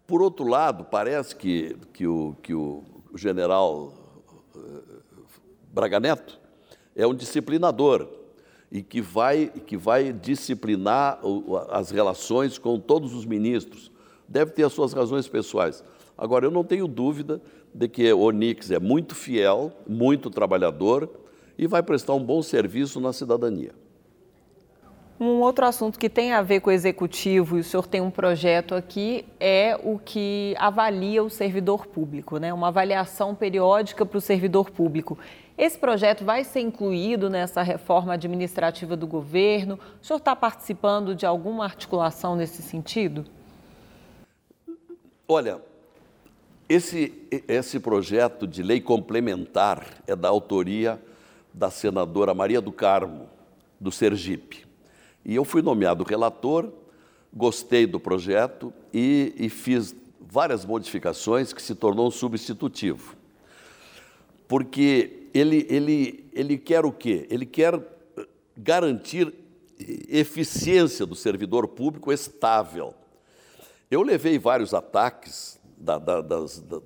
Por 0.06 0.20
outro 0.20 0.46
lado, 0.46 0.84
parece 0.84 1.34
que, 1.34 1.76
que, 1.92 2.06
o, 2.06 2.36
que 2.42 2.54
o 2.54 2.82
general 3.14 3.94
eh, 4.54 5.20
Braga 5.72 5.98
Neto 5.98 6.38
é 6.94 7.06
um 7.06 7.14
disciplinador 7.14 8.08
e 8.70 8.82
que 8.82 9.00
vai, 9.00 9.46
que 9.46 9.76
vai 9.76 10.12
disciplinar 10.12 11.20
as 11.70 11.90
relações 11.90 12.58
com 12.58 12.78
todos 12.78 13.14
os 13.14 13.24
ministros. 13.24 13.90
Deve 14.28 14.52
ter 14.52 14.64
as 14.64 14.72
suas 14.72 14.92
razões 14.92 15.28
pessoais. 15.28 15.84
Agora, 16.16 16.46
eu 16.46 16.50
não 16.50 16.64
tenho 16.64 16.86
dúvida 16.86 17.40
de 17.74 17.88
que 17.88 18.12
o 18.12 18.20
Onix 18.20 18.70
é 18.70 18.78
muito 18.78 19.14
fiel, 19.14 19.72
muito 19.86 20.30
trabalhador 20.30 21.08
e 21.58 21.66
vai 21.66 21.82
prestar 21.82 22.14
um 22.14 22.24
bom 22.24 22.42
serviço 22.42 23.00
na 23.00 23.12
cidadania. 23.12 23.72
Um 25.20 25.40
outro 25.40 25.64
assunto 25.64 26.00
que 26.00 26.10
tem 26.10 26.32
a 26.32 26.42
ver 26.42 26.58
com 26.58 26.70
o 26.70 26.72
executivo, 26.72 27.56
e 27.56 27.60
o 27.60 27.64
senhor 27.64 27.86
tem 27.86 28.00
um 28.00 28.10
projeto 28.10 28.74
aqui, 28.74 29.24
é 29.38 29.78
o 29.80 29.96
que 29.96 30.52
avalia 30.58 31.22
o 31.22 31.30
servidor 31.30 31.86
público, 31.86 32.38
né? 32.38 32.52
uma 32.52 32.68
avaliação 32.68 33.32
periódica 33.32 34.04
para 34.04 34.18
o 34.18 34.20
servidor 34.20 34.70
público. 34.70 35.16
Esse 35.56 35.78
projeto 35.78 36.24
vai 36.24 36.42
ser 36.42 36.60
incluído 36.60 37.30
nessa 37.30 37.62
reforma 37.62 38.14
administrativa 38.14 38.96
do 38.96 39.06
governo? 39.06 39.78
O 40.02 40.04
senhor 40.04 40.18
está 40.18 40.34
participando 40.34 41.14
de 41.14 41.24
alguma 41.24 41.62
articulação 41.62 42.34
nesse 42.34 42.60
sentido? 42.60 43.24
Olha, 45.28 45.60
esse, 46.68 47.28
esse 47.46 47.78
projeto 47.78 48.44
de 48.44 48.60
lei 48.60 48.80
complementar 48.80 49.86
é 50.06 50.16
da 50.16 50.28
autoria 50.28 51.00
da 51.52 51.70
senadora 51.70 52.34
Maria 52.34 52.60
do 52.60 52.72
Carmo, 52.72 53.28
do 53.80 53.90
Sergipe. 53.90 54.66
E 55.24 55.34
eu 55.34 55.44
fui 55.44 55.62
nomeado 55.62 56.04
relator, 56.04 56.72
gostei 57.32 57.86
do 57.86 58.00
projeto 58.00 58.72
e, 58.92 59.34
e 59.36 59.48
fiz 59.48 59.94
várias 60.20 60.64
modificações 60.64 61.52
que 61.52 61.62
se 61.62 61.74
tornou 61.74 62.08
um 62.08 62.10
substitutivo. 62.10 63.16
Porque 64.48 65.28
ele, 65.32 65.66
ele, 65.68 66.30
ele 66.32 66.58
quer 66.58 66.84
o 66.84 66.92
quê? 66.92 67.26
Ele 67.30 67.46
quer 67.46 67.80
garantir 68.56 69.32
eficiência 69.78 71.06
do 71.06 71.14
servidor 71.14 71.68
público 71.68 72.12
estável. 72.12 72.94
Eu 73.90 74.02
levei 74.02 74.38
vários 74.38 74.74
ataques 74.74 75.60
da, 75.76 75.98
da, 75.98 76.20
das, 76.20 76.60
da, 76.60 76.80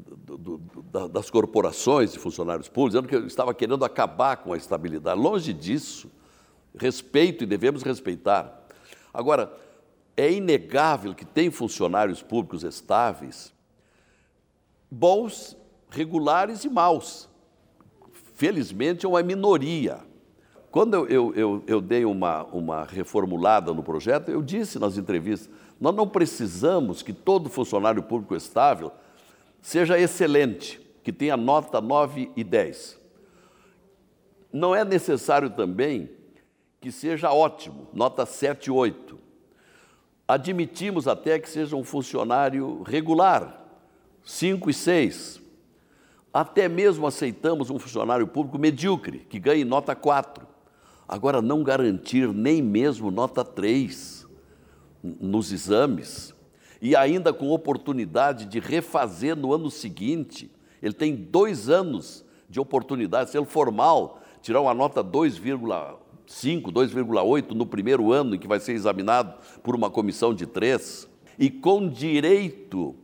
do, 0.00 0.58
do, 0.58 1.08
das 1.08 1.30
corporações 1.30 2.14
e 2.14 2.18
funcionários 2.18 2.68
públicos, 2.68 2.92
dizendo 2.92 3.08
que 3.08 3.16
eu 3.16 3.26
estava 3.26 3.54
querendo 3.54 3.84
acabar 3.84 4.36
com 4.38 4.52
a 4.52 4.56
estabilidade. 4.56 5.20
Longe 5.20 5.52
disso, 5.52 6.10
respeito 6.76 7.44
e 7.44 7.46
devemos 7.46 7.82
respeitar. 7.82 8.66
Agora, 9.12 9.52
é 10.16 10.32
inegável 10.32 11.14
que 11.14 11.24
tem 11.24 11.50
funcionários 11.50 12.22
públicos 12.22 12.62
estáveis, 12.64 13.52
bons, 14.90 15.56
regulares 15.90 16.64
e 16.64 16.68
maus. 16.68 17.28
Felizmente 18.34 19.06
é 19.06 19.08
uma 19.08 19.22
minoria. 19.22 20.00
Quando 20.70 20.94
eu, 20.94 21.06
eu, 21.08 21.34
eu, 21.36 21.62
eu 21.68 21.80
dei 21.80 22.04
uma, 22.04 22.42
uma 22.46 22.84
reformulada 22.84 23.72
no 23.72 23.82
projeto, 23.82 24.30
eu 24.30 24.42
disse 24.42 24.78
nas 24.78 24.98
entrevistas: 24.98 25.48
nós 25.80 25.94
não 25.94 26.08
precisamos 26.08 27.02
que 27.02 27.12
todo 27.12 27.48
funcionário 27.48 28.02
público 28.02 28.34
estável 28.34 28.90
seja 29.64 29.98
excelente, 29.98 30.78
que 31.02 31.10
tenha 31.10 31.38
nota 31.38 31.80
9 31.80 32.30
e 32.36 32.44
10. 32.44 33.00
Não 34.52 34.76
é 34.76 34.84
necessário 34.84 35.48
também 35.48 36.10
que 36.82 36.92
seja 36.92 37.32
ótimo, 37.32 37.88
nota 37.94 38.26
7 38.26 38.66
e 38.66 38.70
8. 38.70 39.18
Admitimos 40.28 41.08
até 41.08 41.38
que 41.38 41.48
seja 41.48 41.74
um 41.76 41.82
funcionário 41.82 42.82
regular, 42.82 43.66
5 44.22 44.68
e 44.68 44.74
6. 44.74 45.40
Até 46.30 46.68
mesmo 46.68 47.06
aceitamos 47.06 47.70
um 47.70 47.78
funcionário 47.78 48.26
público 48.26 48.58
medíocre, 48.58 49.20
que 49.20 49.38
ganhe 49.38 49.64
nota 49.64 49.96
4. 49.96 50.46
Agora, 51.08 51.40
não 51.40 51.64
garantir 51.64 52.28
nem 52.34 52.60
mesmo 52.60 53.10
nota 53.10 53.42
3 53.42 54.26
nos 55.02 55.50
exames, 55.52 56.33
e 56.84 56.94
ainda 56.94 57.32
com 57.32 57.48
oportunidade 57.48 58.44
de 58.44 58.60
refazer 58.60 59.34
no 59.34 59.54
ano 59.54 59.70
seguinte. 59.70 60.50
Ele 60.82 60.92
tem 60.92 61.16
dois 61.16 61.70
anos 61.70 62.22
de 62.46 62.60
oportunidade, 62.60 63.30
se 63.30 63.38
ele 63.38 63.46
for 63.46 63.72
mal, 63.72 64.20
tirar 64.42 64.60
uma 64.60 64.74
nota 64.74 65.02
2,5, 65.02 65.96
2,8 66.70 67.52
no 67.52 67.64
primeiro 67.64 68.12
ano 68.12 68.34
em 68.34 68.38
que 68.38 68.46
vai 68.46 68.60
ser 68.60 68.74
examinado 68.74 69.32
por 69.62 69.74
uma 69.74 69.88
comissão 69.88 70.34
de 70.34 70.44
três, 70.44 71.08
e 71.38 71.48
com 71.48 71.88
direito 71.88 72.94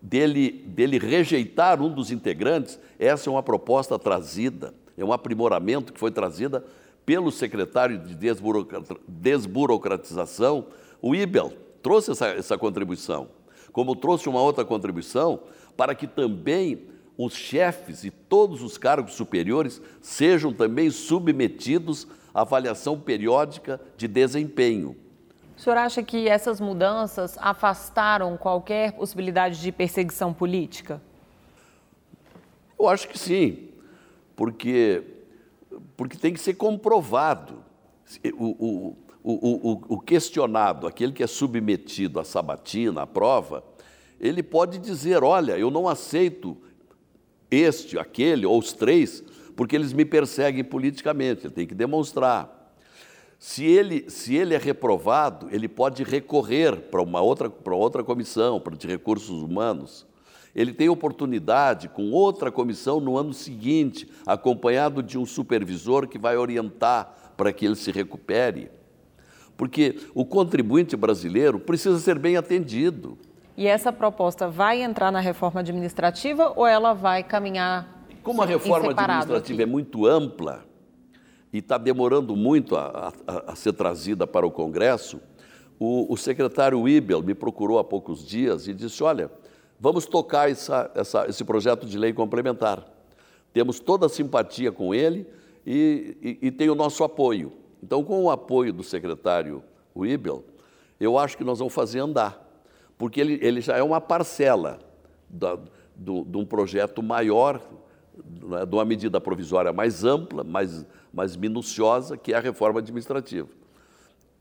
dele, 0.00 0.52
dele 0.68 0.96
rejeitar 0.96 1.82
um 1.82 1.92
dos 1.92 2.12
integrantes, 2.12 2.78
essa 3.00 3.28
é 3.28 3.32
uma 3.32 3.42
proposta 3.42 3.98
trazida, 3.98 4.72
é 4.96 5.04
um 5.04 5.12
aprimoramento 5.12 5.92
que 5.92 5.98
foi 5.98 6.12
trazida 6.12 6.64
pelo 7.04 7.32
secretário 7.32 7.98
de 7.98 8.14
desburocratização, 9.08 10.66
o 11.02 11.16
IBEL, 11.16 11.63
trouxe 11.84 12.12
essa, 12.12 12.28
essa 12.28 12.56
contribuição, 12.56 13.28
como 13.70 13.94
trouxe 13.94 14.26
uma 14.26 14.40
outra 14.40 14.64
contribuição 14.64 15.40
para 15.76 15.94
que 15.94 16.06
também 16.06 16.88
os 17.16 17.34
chefes 17.34 18.04
e 18.04 18.10
todos 18.10 18.62
os 18.62 18.78
cargos 18.78 19.12
superiores 19.12 19.82
sejam 20.00 20.52
também 20.52 20.90
submetidos 20.90 22.08
à 22.32 22.40
avaliação 22.40 22.98
periódica 22.98 23.78
de 23.98 24.08
desempenho. 24.08 24.96
O 25.56 25.60
senhor 25.60 25.76
acha 25.76 26.02
que 26.02 26.26
essas 26.26 26.58
mudanças 26.58 27.36
afastaram 27.38 28.36
qualquer 28.38 28.92
possibilidade 28.92 29.60
de 29.60 29.70
perseguição 29.70 30.32
política? 30.32 31.00
Eu 32.80 32.88
acho 32.88 33.06
que 33.08 33.18
sim, 33.18 33.68
porque, 34.34 35.04
porque 35.96 36.16
tem 36.16 36.32
que 36.32 36.40
ser 36.40 36.54
comprovado. 36.54 37.62
O, 38.36 38.66
o, 38.66 38.96
o, 39.26 39.72
o, 39.72 39.94
o 39.94 40.00
questionado, 40.00 40.86
aquele 40.86 41.10
que 41.10 41.22
é 41.22 41.26
submetido 41.26 42.20
à 42.20 42.24
sabatina, 42.24 43.02
à 43.02 43.06
prova, 43.06 43.64
ele 44.20 44.42
pode 44.42 44.78
dizer: 44.78 45.24
olha, 45.24 45.56
eu 45.56 45.70
não 45.70 45.88
aceito 45.88 46.58
este, 47.50 47.98
aquele 47.98 48.44
ou 48.44 48.58
os 48.58 48.74
três, 48.74 49.24
porque 49.56 49.74
eles 49.74 49.94
me 49.94 50.04
perseguem 50.04 50.62
politicamente. 50.62 51.46
Ele 51.46 51.54
tem 51.54 51.66
que 51.66 51.74
demonstrar. 51.74 52.52
Se 53.38 53.64
ele, 53.64 54.10
se 54.10 54.34
ele 54.36 54.54
é 54.54 54.58
reprovado, 54.58 55.48
ele 55.50 55.68
pode 55.68 56.02
recorrer 56.02 56.82
para 56.82 57.02
uma 57.02 57.22
outra, 57.22 57.48
para 57.48 57.74
outra 57.74 58.04
comissão, 58.04 58.60
para 58.60 58.76
de 58.76 58.86
recursos 58.86 59.42
humanos. 59.42 60.06
Ele 60.54 60.72
tem 60.72 60.88
oportunidade 60.88 61.88
com 61.88 62.10
outra 62.12 62.52
comissão 62.52 63.00
no 63.00 63.16
ano 63.16 63.32
seguinte, 63.32 64.08
acompanhado 64.26 65.02
de 65.02 65.18
um 65.18 65.26
supervisor 65.26 66.06
que 66.06 66.18
vai 66.18 66.36
orientar 66.36 67.32
para 67.36 67.52
que 67.52 67.66
ele 67.66 67.74
se 67.74 67.90
recupere 67.90 68.70
porque 69.56 70.00
o 70.14 70.24
contribuinte 70.24 70.96
brasileiro 70.96 71.58
precisa 71.58 71.98
ser 71.98 72.18
bem 72.18 72.36
atendido. 72.36 73.16
E 73.56 73.66
essa 73.66 73.92
proposta 73.92 74.48
vai 74.48 74.82
entrar 74.82 75.12
na 75.12 75.20
reforma 75.20 75.60
administrativa 75.60 76.52
ou 76.56 76.66
ela 76.66 76.92
vai 76.92 77.22
caminhar? 77.22 78.02
Como 78.22 78.42
a 78.42 78.46
reforma 78.46 78.90
administrativa 78.90 79.38
aqui? 79.38 79.62
é 79.62 79.66
muito 79.66 80.06
ampla 80.06 80.64
e 81.52 81.58
está 81.58 81.78
demorando 81.78 82.34
muito 82.34 82.74
a, 82.74 83.12
a, 83.26 83.52
a, 83.52 83.54
ser 83.54 83.72
trazida 83.74 84.26
para 84.26 84.44
o 84.44 84.50
Congresso, 84.50 85.20
o, 85.78 86.12
o 86.12 86.16
secretário 86.16 86.80
Wibel 86.80 87.22
me 87.22 87.32
procurou 87.32 87.78
há 87.78 87.84
poucos 87.84 88.26
dias 88.26 88.66
e 88.66 88.74
disse: 88.74 89.04
Olha, 89.04 89.30
vamos 89.78 90.04
tocar 90.04 90.50
essa, 90.50 90.90
essa, 90.96 91.28
esse 91.28 91.44
projeto 91.44 91.86
de 91.86 91.96
lei 91.96 92.12
complementar. 92.12 92.84
Temos 93.52 93.78
toda 93.78 94.06
a 94.06 94.08
simpatia 94.08 94.72
com 94.72 94.92
ele 94.92 95.28
e, 95.64 96.38
e, 96.42 96.48
e 96.48 96.50
tem 96.50 96.68
o 96.68 96.74
nosso 96.74 97.04
apoio. 97.04 97.52
Então, 97.84 98.02
com 98.02 98.22
o 98.24 98.30
apoio 98.30 98.72
do 98.72 98.82
secretário 98.82 99.62
Wibel, 99.94 100.42
eu 100.98 101.18
acho 101.18 101.36
que 101.36 101.44
nós 101.44 101.58
vamos 101.58 101.74
fazer 101.74 101.98
andar, 101.98 102.42
porque 102.96 103.20
ele, 103.20 103.38
ele 103.42 103.60
já 103.60 103.76
é 103.76 103.82
uma 103.82 104.00
parcela 104.00 104.78
da, 105.28 105.58
do, 105.94 106.24
de 106.24 106.38
um 106.38 106.46
projeto 106.46 107.02
maior, 107.02 107.60
né, 108.42 108.64
de 108.64 108.74
uma 108.74 108.86
medida 108.86 109.20
provisória 109.20 109.70
mais 109.70 110.02
ampla, 110.02 110.42
mais, 110.42 110.86
mais 111.12 111.36
minuciosa, 111.36 112.16
que 112.16 112.32
é 112.32 112.36
a 112.38 112.40
reforma 112.40 112.80
administrativa. 112.80 113.48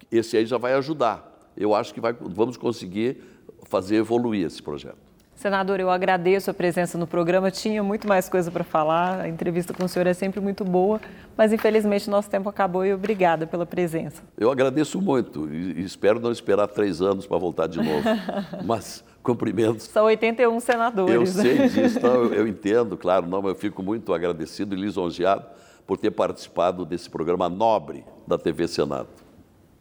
Esse 0.09 0.37
aí 0.37 0.45
já 0.45 0.57
vai 0.57 0.73
ajudar. 0.75 1.51
Eu 1.57 1.75
acho 1.75 1.93
que 1.93 1.99
vai, 1.99 2.13
vamos 2.13 2.55
conseguir 2.55 3.21
fazer 3.65 3.97
evoluir 3.97 4.45
esse 4.45 4.63
projeto. 4.63 5.12
Senador, 5.35 5.79
eu 5.79 5.89
agradeço 5.89 6.49
a 6.49 6.53
presença 6.53 6.97
no 6.97 7.05
programa. 7.05 7.51
Tinha 7.51 7.83
muito 7.83 8.07
mais 8.07 8.29
coisa 8.29 8.49
para 8.49 8.63
falar. 8.63 9.21
A 9.21 9.27
entrevista 9.27 9.73
com 9.73 9.85
o 9.85 9.89
senhor 9.89 10.07
é 10.07 10.13
sempre 10.13 10.39
muito 10.39 10.63
boa, 10.63 11.01
mas 11.35 11.51
infelizmente 11.51 12.09
nosso 12.09 12.29
tempo 12.29 12.47
acabou 12.47 12.85
e 12.85 12.93
obrigada 12.93 13.45
pela 13.45 13.65
presença. 13.65 14.21
Eu 14.37 14.51
agradeço 14.51 15.01
muito 15.01 15.53
e 15.53 15.83
espero 15.83 16.19
não 16.19 16.31
esperar 16.31 16.67
três 16.67 17.01
anos 17.01 17.25
para 17.25 17.37
voltar 17.37 17.67
de 17.67 17.77
novo. 17.77 18.03
mas 18.63 19.03
cumprimentos. 19.23 19.85
São 19.85 20.05
81 20.05 20.59
senadores. 20.59 21.15
Eu 21.15 21.25
sei 21.25 21.69
disso, 21.69 21.97
então, 21.97 22.25
eu, 22.25 22.45
entendo, 22.47 22.97
claro, 22.97 23.25
não, 23.25 23.47
eu 23.47 23.55
fico 23.55 23.81
muito 23.81 24.13
agradecido 24.13 24.75
e 24.75 24.79
lisonjeado 24.79 25.45
por 25.87 25.97
ter 25.97 26.11
participado 26.11 26.85
desse 26.85 27.09
programa 27.09 27.49
nobre 27.49 28.05
da 28.27 28.37
TV 28.37 28.67
Senado. 28.67 29.09